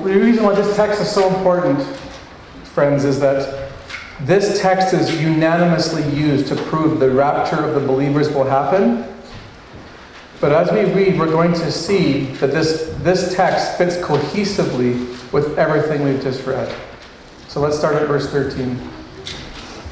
[0.04, 1.82] The reason why this text is so important,
[2.62, 3.70] friends, is that
[4.20, 9.06] this text is unanimously used to prove the rapture of the believers will happen.
[10.42, 15.58] But as we read, we're going to see that this, this text fits cohesively with
[15.58, 16.70] everything we've just read.
[17.48, 18.78] So let's start at verse 13.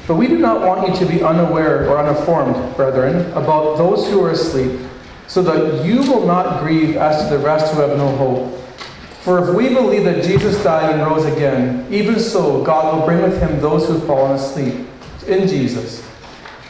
[0.07, 4.23] But we do not want you to be unaware or uninformed, brethren, about those who
[4.23, 4.79] are asleep,
[5.25, 8.62] so that you will not grieve as to the rest who have no hope.
[9.23, 13.21] For if we believe that Jesus died and rose again, even so God will bring
[13.21, 14.85] with him those who have fallen asleep
[15.25, 16.05] in Jesus.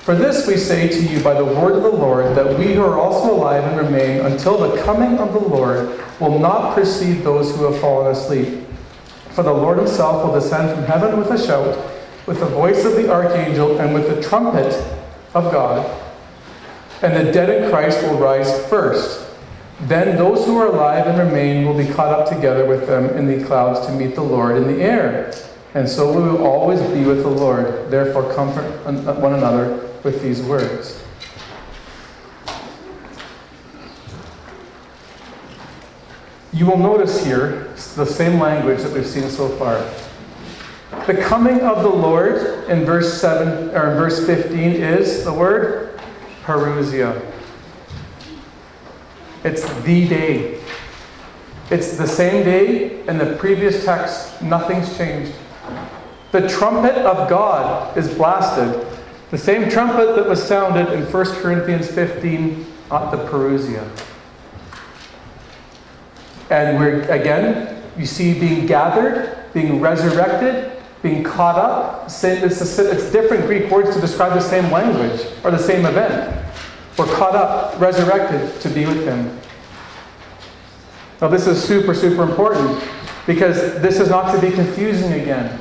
[0.04, 2.84] For this we say to you by the word of the Lord, that we who
[2.84, 7.56] are also alive and remain until the coming of the Lord will not precede those
[7.56, 8.64] who have fallen asleep.
[9.32, 11.76] For the Lord himself will descend from heaven with a shout,
[12.28, 14.74] with the voice of the archangel, and with the trumpet
[15.34, 15.90] of God.
[17.02, 19.33] And the dead in Christ will rise first.
[19.82, 23.28] Then those who are alive and remain will be caught up together with them in
[23.28, 25.34] the clouds to meet the Lord in the air.
[25.74, 27.90] And so we will always be with the Lord.
[27.90, 31.04] Therefore, comfort one another with these words.
[36.54, 39.84] You will notice here the same language that we've seen so far.
[41.08, 46.00] The coming of the Lord in verse 7 or in verse 15 is the word
[46.44, 47.33] parousia.
[49.44, 50.62] It's the day.
[51.70, 54.42] It's the same day in the previous text.
[54.42, 55.34] Nothing's changed.
[56.32, 58.86] The trumpet of God is blasted.
[59.32, 63.90] The same trumpet that was sounded in 1 Corinthians 15 at the Parousia.
[66.50, 72.06] And we're, again, you see being gathered, being resurrected, being caught up.
[72.06, 76.43] It's, it's different Greek words to describe the same language or the same event.
[76.98, 79.40] We're caught up, resurrected to be with Him.
[81.22, 82.84] Now, this is super, super important
[83.26, 85.60] because this is not to be confusing again.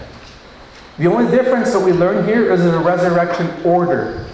[0.98, 4.26] The only difference that we learn here is a resurrection order.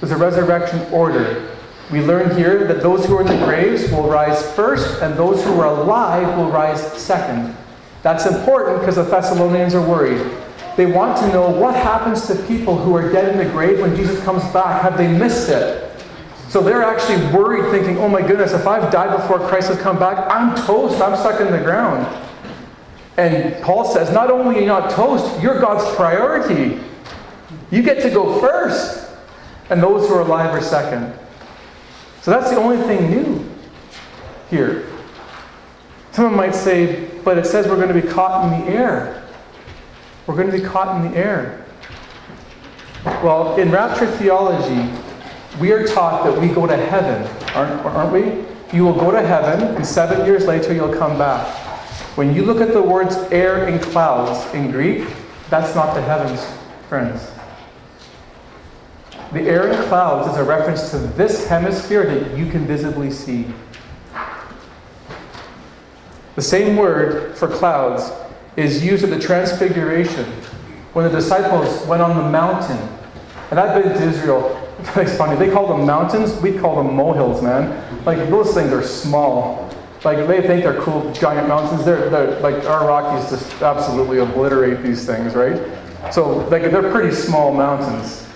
[0.00, 1.50] There's a resurrection order.
[1.90, 5.42] We learn here that those who are in the graves will rise first, and those
[5.42, 7.56] who are alive will rise second.
[8.02, 10.30] That's important because the Thessalonians are worried.
[10.76, 13.96] They want to know what happens to people who are dead in the grave when
[13.96, 14.82] Jesus comes back.
[14.82, 15.87] Have they missed it?
[16.48, 19.98] So they're actually worried, thinking, oh my goodness, if I've died before Christ has come
[19.98, 21.00] back, I'm toast.
[21.00, 22.06] I'm stuck in the ground.
[23.18, 26.80] And Paul says, not only are you not toast, you're God's priority.
[27.70, 29.10] You get to go first.
[29.68, 31.12] And those who are alive are second.
[32.22, 33.44] So that's the only thing new
[34.48, 34.88] here.
[36.12, 39.28] Someone might say, but it says we're going to be caught in the air.
[40.26, 41.66] We're going to be caught in the air.
[43.04, 44.90] Well, in rapture theology,
[45.60, 48.76] we are taught that we go to heaven, aren't, aren't we?
[48.76, 51.46] You will go to heaven, and seven years later you'll come back.
[52.16, 55.08] When you look at the words air and clouds in Greek,
[55.50, 56.46] that's not the heavens,
[56.88, 57.30] friends.
[59.32, 63.46] The air and clouds is a reference to this hemisphere that you can visibly see.
[66.34, 68.10] The same word for clouds
[68.56, 70.24] is used at the Transfiguration
[70.92, 72.78] when the disciples went on the mountain.
[73.50, 74.67] And I've been to Israel.
[74.96, 75.36] It's funny.
[75.36, 76.40] They call them mountains.
[76.40, 78.04] We call them molehills, man.
[78.04, 79.68] Like those things are small.
[80.04, 81.84] Like they think they're cool giant mountains.
[81.84, 85.60] They're, they're like our Rockies just absolutely obliterate these things, right?
[86.12, 88.26] So like they're pretty small mountains.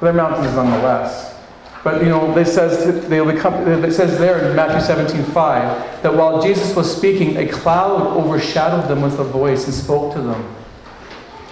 [0.00, 1.34] They're mountains nonetheless.
[1.82, 3.54] But you know, it says they'll become.
[3.84, 8.88] It says there in Matthew 17, 5, that while Jesus was speaking, a cloud overshadowed
[8.88, 10.54] them with a voice and spoke to them.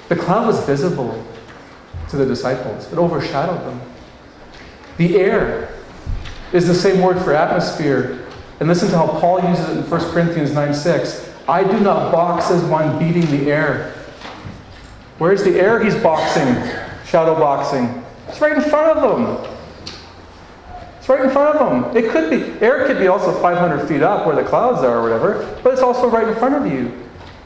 [0.08, 1.24] The cloud was visible
[2.10, 2.92] to the disciples.
[2.92, 3.80] It overshadowed them.
[4.96, 5.74] The air
[6.52, 8.26] is the same word for atmosphere.
[8.60, 11.32] And listen to how Paul uses it in 1 Corinthians 9 6.
[11.48, 13.92] I do not box as one beating the air.
[15.18, 16.54] Where's the air he's boxing?
[17.06, 18.04] Shadow boxing.
[18.28, 19.56] It's right in front of them.
[20.98, 21.96] It's right in front of them.
[21.96, 25.02] It could be, air could be also 500 feet up where the clouds are or
[25.02, 26.90] whatever, but it's also right in front of you.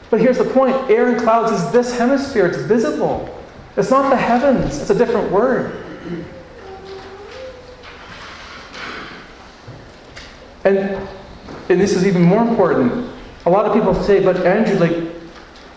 [0.09, 3.37] But here's the point air and clouds is this hemisphere, it's visible.
[3.75, 5.88] It's not the heavens, it's a different word.
[10.63, 11.07] And,
[11.69, 13.09] and this is even more important.
[13.45, 15.15] A lot of people say, but Andrew, like,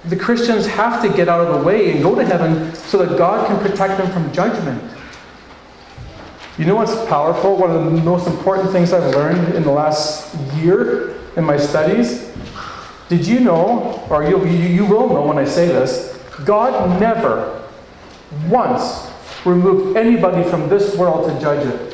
[0.05, 3.17] the Christians have to get out of the way and go to heaven so that
[3.17, 4.83] God can protect them from judgment.
[6.59, 7.57] You know what's powerful?
[7.57, 12.31] One of the most important things I've learned in the last year in my studies?
[13.09, 17.63] Did you know, or you, you, you will know when I say this, God never
[18.49, 19.11] once
[19.45, 21.93] removed anybody from this world to judge it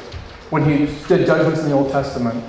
[0.51, 2.43] when he did judgments in the Old Testament.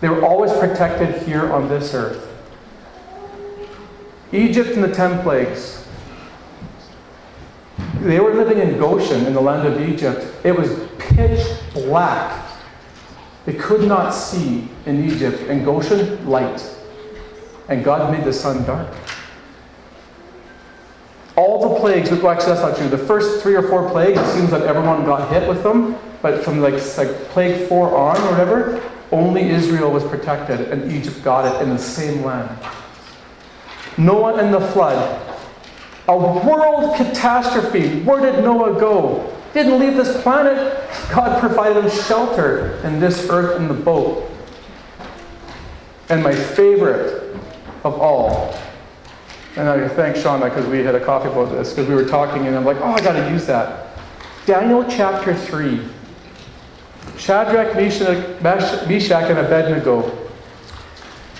[0.00, 2.26] They were always protected here on this earth.
[4.32, 5.86] Egypt and the ten plagues,
[8.00, 10.26] they were living in Goshen, in the land of Egypt.
[10.44, 12.48] It was pitch black.
[13.44, 15.40] They could not see in Egypt.
[15.50, 16.64] And Goshen, light.
[17.68, 18.88] And God made the sun dark.
[21.36, 22.88] All the plagues, well, actually, that's not true.
[22.88, 25.96] The first three or four plagues, it seems like everyone got hit with them.
[26.22, 31.22] But from like, like plague four on or whatever, only Israel was protected, and Egypt
[31.22, 32.48] got it in the same land.
[33.98, 35.26] Noah and the flood,
[36.08, 38.02] a world catastrophe.
[38.02, 39.36] Where did Noah go?
[39.52, 40.56] Didn't leave this planet.
[41.12, 44.30] God provided him shelter in this earth in the boat.
[46.08, 47.36] And my favorite
[47.84, 48.54] of all,
[49.56, 52.46] and I thank Shauna because we had a coffee about this because we were talking
[52.46, 53.88] and I'm like, oh, I got to use that.
[54.46, 55.80] Daniel chapter 3.
[57.16, 60.18] Shadrach, Meshach, and Abednego.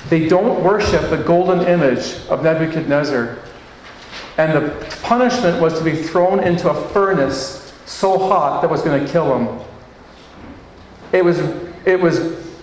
[0.09, 3.39] They don't worship the golden image of Nebuchadnezzar.
[4.39, 9.05] And the punishment was to be thrown into a furnace so hot that was going
[9.05, 9.61] to kill them.
[11.13, 11.39] It was,
[11.85, 12.21] it was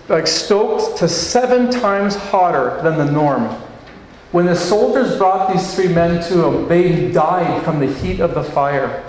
[0.08, 3.44] like stoked to seven times hotter than the norm.
[4.32, 8.34] When the soldiers brought these three men to him, they died from the heat of
[8.34, 9.04] the fire.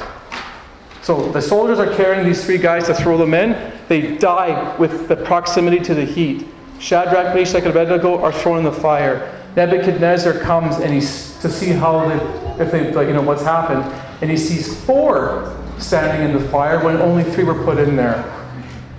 [1.09, 3.73] So the soldiers are carrying these three guys to throw them in.
[3.87, 6.45] They die with the proximity to the heat.
[6.77, 9.43] Shadrach, Meshach, and Abednego are thrown in the fire.
[9.55, 12.11] Nebuchadnezzar comes and he's to see how
[12.59, 13.81] if they, like, you know, what's happened,
[14.21, 18.23] and he sees four standing in the fire when only three were put in there.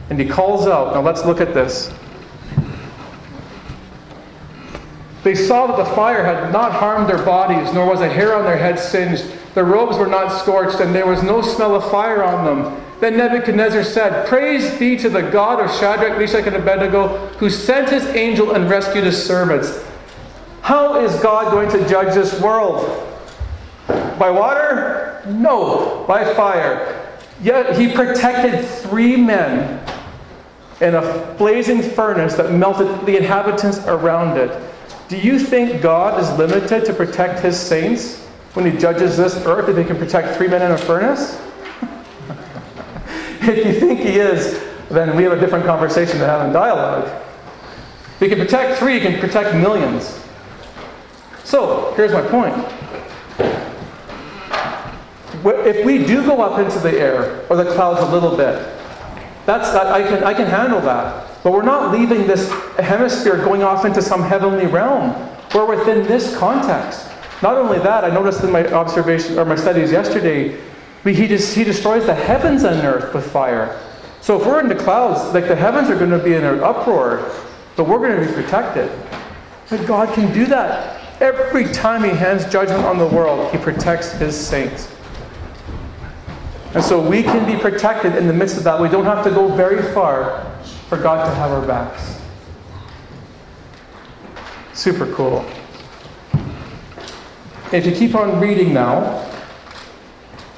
[0.09, 0.95] And he calls out.
[0.95, 1.95] Now let's look at this.
[5.23, 8.43] They saw that the fire had not harmed their bodies, nor was a hair on
[8.43, 9.27] their heads singed.
[9.55, 12.85] Their robes were not scorched, and there was no smell of fire on them.
[13.01, 17.89] Then Nebuchadnezzar said, Praise be to the God of Shadrach, Meshach, and Abednego, who sent
[17.89, 19.85] his angel and rescued his servants.
[20.63, 22.85] How is God going to judge this world?
[23.89, 25.23] By water?
[25.27, 27.09] No, by fire.
[27.43, 29.85] Yet he protected three men
[30.81, 34.63] in a blazing furnace that melted the inhabitants around it.
[35.09, 39.69] Do you think God is limited to protect his saints when he judges this earth
[39.69, 41.41] if he can protect three men in a furnace?
[43.43, 47.09] if you think he is, then we have a different conversation to have in dialogue.
[48.15, 50.23] If he can protect three, he can protect millions.
[51.45, 52.55] So, here's my point.
[55.43, 58.77] If we do go up into the air or the clouds a little bit,
[59.47, 61.43] that's, that I, can, I can handle that.
[61.43, 65.15] But we're not leaving this hemisphere going off into some heavenly realm.
[65.55, 67.10] We're within this context.
[67.43, 70.61] Not only that, I noticed in my observation or my studies yesterday,
[71.05, 73.81] he, he destroys the heavens and earth with fire.
[74.21, 76.61] So if we're in the clouds, like the heavens are going to be in an
[76.61, 77.33] uproar,
[77.77, 78.91] but we're going to be protected.
[79.71, 81.23] But God can do that.
[81.23, 84.93] Every time he hands judgment on the world, he protects his saints.
[86.75, 88.81] And so we can be protected in the midst of that.
[88.81, 90.45] We don't have to go very far
[90.89, 92.21] for God to have our backs.
[94.73, 95.45] Super cool.
[97.73, 99.27] If you keep on reading now,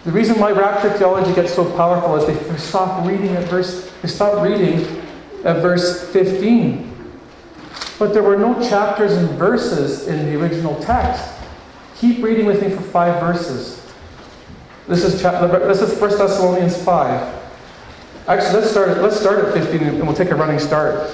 [0.04, 4.08] the reason why rapture theology gets so powerful is they stop reading at verse they
[4.08, 4.80] stop reading
[5.44, 6.88] at verse 15.
[7.98, 11.32] But there were no chapters and verses in the original text.
[11.98, 13.78] Keep reading with me for five verses.
[14.88, 17.42] This is, chapter, this is 1 Thessalonians 5.
[18.26, 21.12] Actually, let's start, let's start at 15 and we'll take a running start.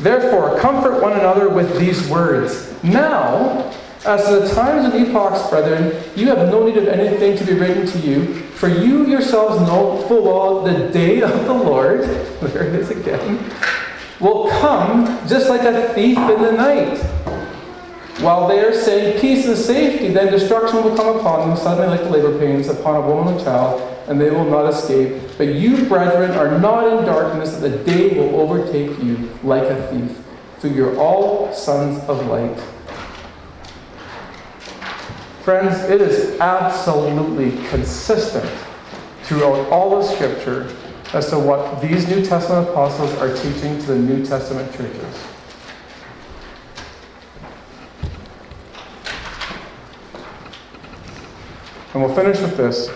[0.00, 2.72] Therefore, comfort one another with these words.
[2.82, 3.72] Now,
[4.06, 7.54] as to the times and epochs, brethren, you have no need of anything to be
[7.54, 12.00] written to you, for you yourselves know full well the day of the Lord,
[12.40, 13.38] there it is again,
[14.20, 16.98] will come just like a thief in the night.
[18.20, 22.00] While they are saying peace and safety, then destruction will come upon them suddenly like
[22.00, 25.20] the labor pains upon a woman and child, and they will not escape.
[25.36, 29.86] But you, brethren, are not in darkness, that the day will overtake you like a
[29.88, 30.16] thief.
[30.60, 32.58] For you're all sons of light.
[35.46, 38.50] Friends, it is absolutely consistent
[39.22, 40.74] throughout all of Scripture
[41.12, 45.24] as to what these New Testament apostles are teaching to the New Testament churches.
[51.94, 52.90] And we'll finish with this.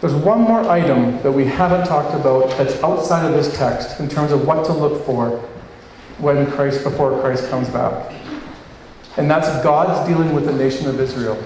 [0.00, 4.08] There's one more item that we haven't talked about that's outside of this text in
[4.08, 5.38] terms of what to look for
[6.18, 8.19] when Christ before Christ comes back.
[9.16, 11.42] And that's God's dealing with the nation of Israel.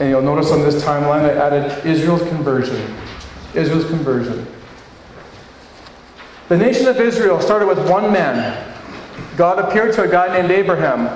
[0.00, 2.96] And you'll notice on this timeline I added Israel's conversion.
[3.54, 4.46] Israel's conversion.
[6.48, 8.66] The nation of Israel started with one man.
[9.36, 11.06] God appeared to a guy named Abraham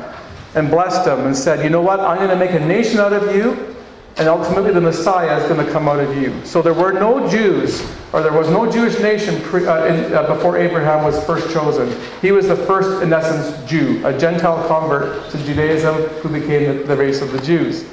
[0.55, 1.99] and blessed him and said, You know what?
[1.99, 3.74] I'm going to make a nation out of you,
[4.17, 6.33] and ultimately the Messiah is going to come out of you.
[6.45, 10.33] So there were no Jews, or there was no Jewish nation pre, uh, in, uh,
[10.33, 11.93] before Abraham was first chosen.
[12.23, 16.85] He was the first, in essence, Jew, a Gentile convert to Judaism who became the,
[16.85, 17.85] the race of the Jews.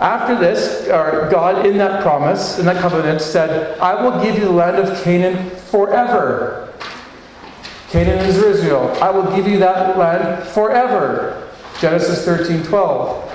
[0.00, 4.52] After this, God, in that promise, in that covenant, said, I will give you the
[4.52, 6.72] land of Canaan forever.
[7.90, 8.88] Canaan is Israel.
[9.02, 11.48] I will give you that land forever.
[11.80, 13.33] Genesis 13 12.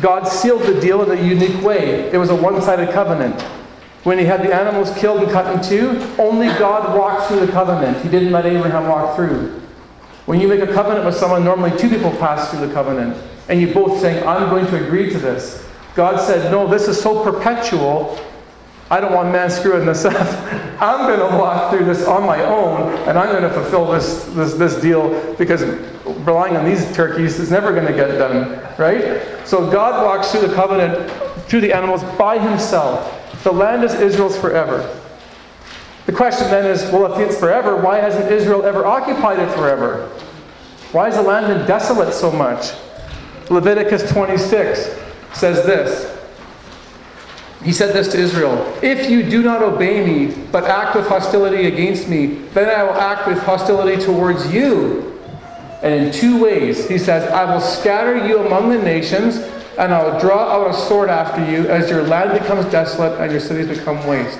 [0.00, 2.10] God sealed the deal in a unique way.
[2.12, 3.40] It was a one sided covenant.
[4.04, 7.52] When he had the animals killed and cut in two, only God walked through the
[7.52, 8.02] covenant.
[8.02, 9.60] He didn't let Abraham walk through.
[10.26, 13.16] When you make a covenant with someone, normally two people pass through the covenant.
[13.48, 15.66] And you both saying, I'm going to agree to this.
[15.94, 18.18] God said, No, this is so perpetual,
[18.90, 20.14] I don't want man screwing this up.
[20.80, 24.24] I'm going to walk through this on my own, and I'm going to fulfill this,
[24.26, 25.62] this, this deal because
[26.24, 29.46] relying on these turkeys is never going to get done, right?
[29.46, 31.10] So God walks through the covenant,
[31.48, 33.16] through the animals by himself.
[33.44, 34.98] The land is Israel's forever.
[36.06, 40.08] The question then is well, if it's forever, why hasn't Israel ever occupied it forever?
[40.92, 42.72] Why has the land been desolate so much?
[43.50, 44.98] Leviticus 26
[45.34, 46.09] says this
[47.64, 51.66] he said this to Israel If you do not obey me, but act with hostility
[51.66, 55.18] against me, then I will act with hostility towards you.
[55.82, 59.36] And in two ways, he says, I will scatter you among the nations,
[59.78, 63.30] and I will draw out a sword after you as your land becomes desolate and
[63.30, 64.38] your cities become waste.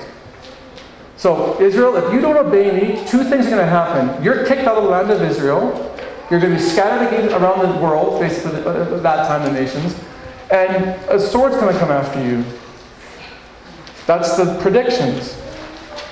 [1.16, 4.22] So, Israel, if you don't obey me, two things are going to happen.
[4.24, 5.94] You're kicked out of the land of Israel.
[6.30, 9.98] You're going to be scattered again around the world, basically, at that time, the nations.
[10.50, 10.74] And
[11.10, 12.44] a sword's going to come after you.
[14.11, 15.38] That's the predictions.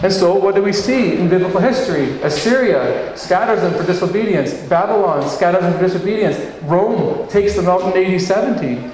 [0.05, 2.13] And so, what do we see in biblical history?
[2.23, 4.55] Assyria scatters them for disobedience.
[4.69, 6.37] Babylon scatters them for disobedience.
[6.63, 8.89] Rome takes them out in AD 70.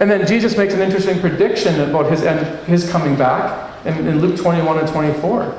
[0.00, 4.20] And then Jesus makes an interesting prediction about his, end, his coming back in, in
[4.20, 5.56] Luke 21 and 24.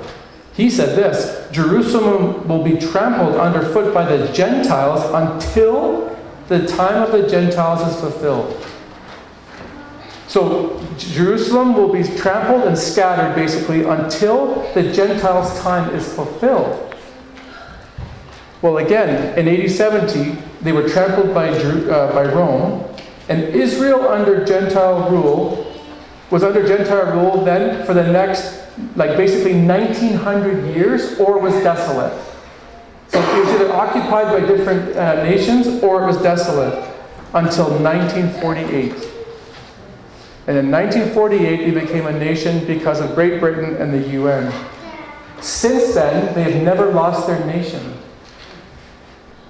[0.56, 6.20] He said this Jerusalem will be trampled underfoot by the Gentiles until
[6.50, 8.62] the time of the Gentiles is fulfilled.
[10.34, 16.96] So Jerusalem will be trampled and scattered basically until the Gentiles' time is fulfilled.
[18.64, 22.84] Well, again, in AD 70, they were trampled by, uh, by Rome,
[23.30, 25.72] and Israel under Gentile rule
[26.32, 28.60] was under Gentile rule then for the next,
[28.96, 32.20] like basically 1900 years, or was desolate.
[33.10, 36.74] So it was either occupied by different uh, nations or it was desolate
[37.36, 39.13] until 1948.
[40.46, 44.54] And in 1948, they became a nation because of Great Britain and the UN.
[45.42, 47.98] Since then, they have never lost their nation.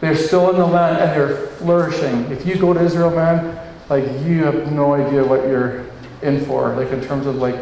[0.02, 2.32] They're still in the land and they're flourishing.
[2.32, 3.58] If you go to Israel, man,
[3.89, 5.86] like you have no idea what you're
[6.22, 7.56] in for, like in terms of like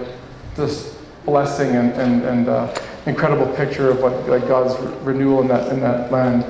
[0.56, 2.76] this blessing and, and, and uh,
[3.06, 6.46] incredible picture of what like God's renewal in that, in that land.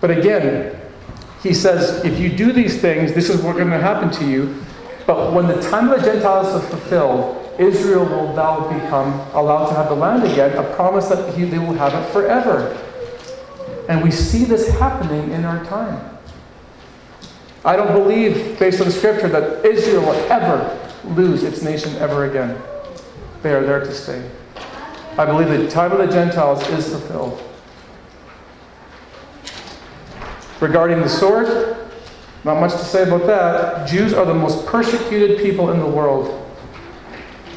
[0.00, 0.80] But again,
[1.42, 4.62] he says, if you do these things, this is what's going to happen to you.
[5.06, 9.74] But when the time of the Gentiles is fulfilled, Israel will now become allowed to
[9.74, 12.76] have the land again, a promise that he, they will have it forever.
[13.88, 16.18] And we see this happening in our time.
[17.64, 22.60] I don't believe, based on Scripture, that Israel will ever lose its nation ever again.
[23.42, 24.28] They are there to stay.
[25.16, 27.42] I believe the time of the Gentiles is fulfilled.
[30.60, 31.83] Regarding the sword,
[32.44, 33.88] not much to say about that.
[33.88, 36.46] Jews are the most persecuted people in the world,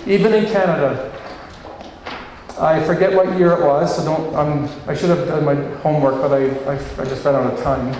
[0.05, 1.13] even in Canada.
[2.59, 4.35] I forget what year it was, so don't.
[4.87, 7.93] I should have done my homework, but I, I, I just ran out of time.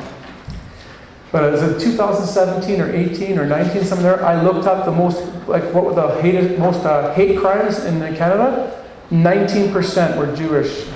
[1.32, 4.24] But it 2017 or 18 or 19 somewhere?
[4.26, 8.00] I looked up the most, like, what were the hated, most uh, hate crimes in
[8.16, 8.86] Canada?
[9.12, 10.88] 19% were Jewish.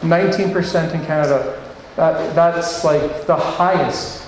[0.00, 1.62] 19% in Canada.
[1.96, 4.25] That, that's like the highest.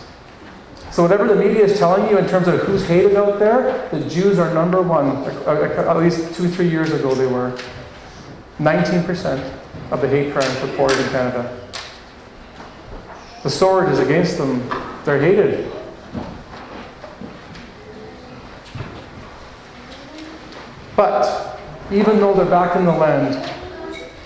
[0.98, 4.00] So whatever the media is telling you in terms of who's hated out there, the
[4.10, 5.06] Jews are number one.
[5.06, 7.56] Uh, uh, at least two, three years ago they were.
[8.58, 9.58] 19%
[9.92, 11.70] of the hate crimes reported in Canada.
[13.44, 14.68] The sword is against them.
[15.04, 15.70] They're hated.
[20.96, 21.60] But
[21.92, 23.36] even though they're back in the land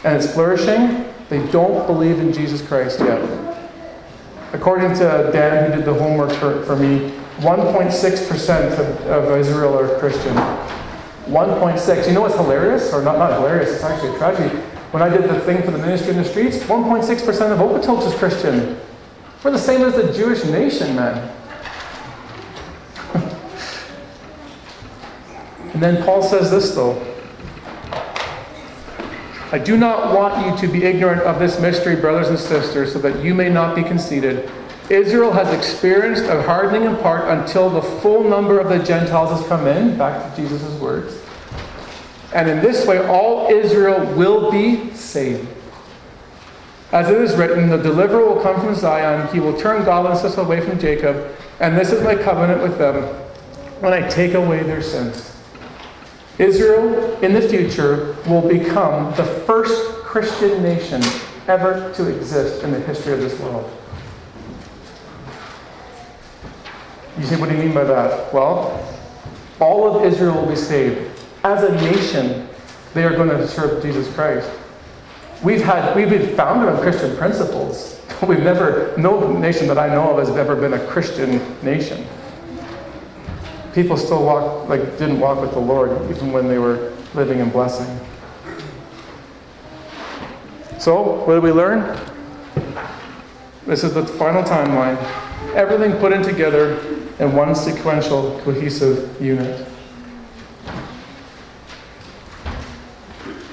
[0.04, 3.41] and it's flourishing, they don't believe in Jesus Christ yet.
[4.52, 9.98] According to Dan, who did the homework for, for me, 1.6% of, of Israel are
[9.98, 10.34] Christian.
[11.26, 12.06] 1.6.
[12.06, 12.92] You know what's hilarious?
[12.92, 14.54] Or not, not hilarious, it's actually a tragedy.
[14.90, 18.14] When I did the thing for the ministry in the streets, 1.6% of Okotoks is
[18.18, 18.78] Christian.
[19.42, 21.34] We're the same as the Jewish nation, man.
[25.72, 27.11] and then Paul says this, though.
[29.52, 32.98] I do not want you to be ignorant of this mystery, brothers and sisters, so
[33.00, 34.50] that you may not be conceited.
[34.88, 39.46] Israel has experienced a hardening in part until the full number of the Gentiles has
[39.48, 39.98] come in.
[39.98, 41.20] Back to Jesus' words.
[42.34, 45.46] And in this way, all Israel will be saved.
[46.90, 50.60] As it is written, the deliverer will come from Zion, he will turn godlessness away
[50.60, 53.02] from Jacob, and this is my covenant with them
[53.80, 55.31] when I take away their sins.
[56.38, 61.02] Israel in the future will become the first Christian nation
[61.48, 63.70] ever to exist in the history of this world.
[67.18, 68.32] You say, what do you mean by that?
[68.32, 68.88] Well,
[69.60, 71.10] all of Israel will be saved.
[71.44, 72.48] As a nation,
[72.94, 74.50] they are going to serve Jesus Christ.
[75.42, 78.00] We've had we've been founded on Christian principles.
[78.26, 82.06] We've never no nation that I know of has ever been a Christian nation.
[83.74, 87.50] People still walk like didn't walk with the Lord even when they were living in
[87.50, 87.98] blessing.
[90.78, 91.98] So, what did we learn?
[93.66, 94.96] This is the final timeline.
[95.54, 96.78] Everything put in together
[97.20, 99.66] in one sequential, cohesive unit.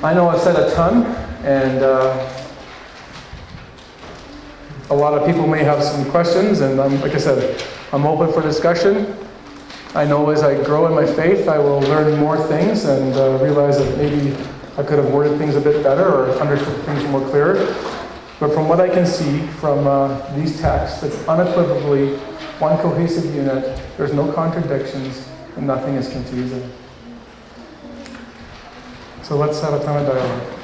[0.02, 1.06] I know I've said a ton,
[1.46, 2.34] and uh,
[4.90, 7.64] a lot of people may have some questions, and like I said,
[7.94, 9.16] I'm open for discussion.
[9.96, 13.40] I know as I grow in my faith, I will learn more things and uh,
[13.42, 14.36] realize that maybe
[14.78, 17.56] I could have worded things a bit better or understood things more clear.
[18.40, 22.18] But from what I can see from uh, these texts, it's unequivocally
[22.60, 23.82] one cohesive unit.
[23.98, 26.72] There's no contradictions, and nothing is confusing.
[29.24, 30.59] So let's have a time of dialogue.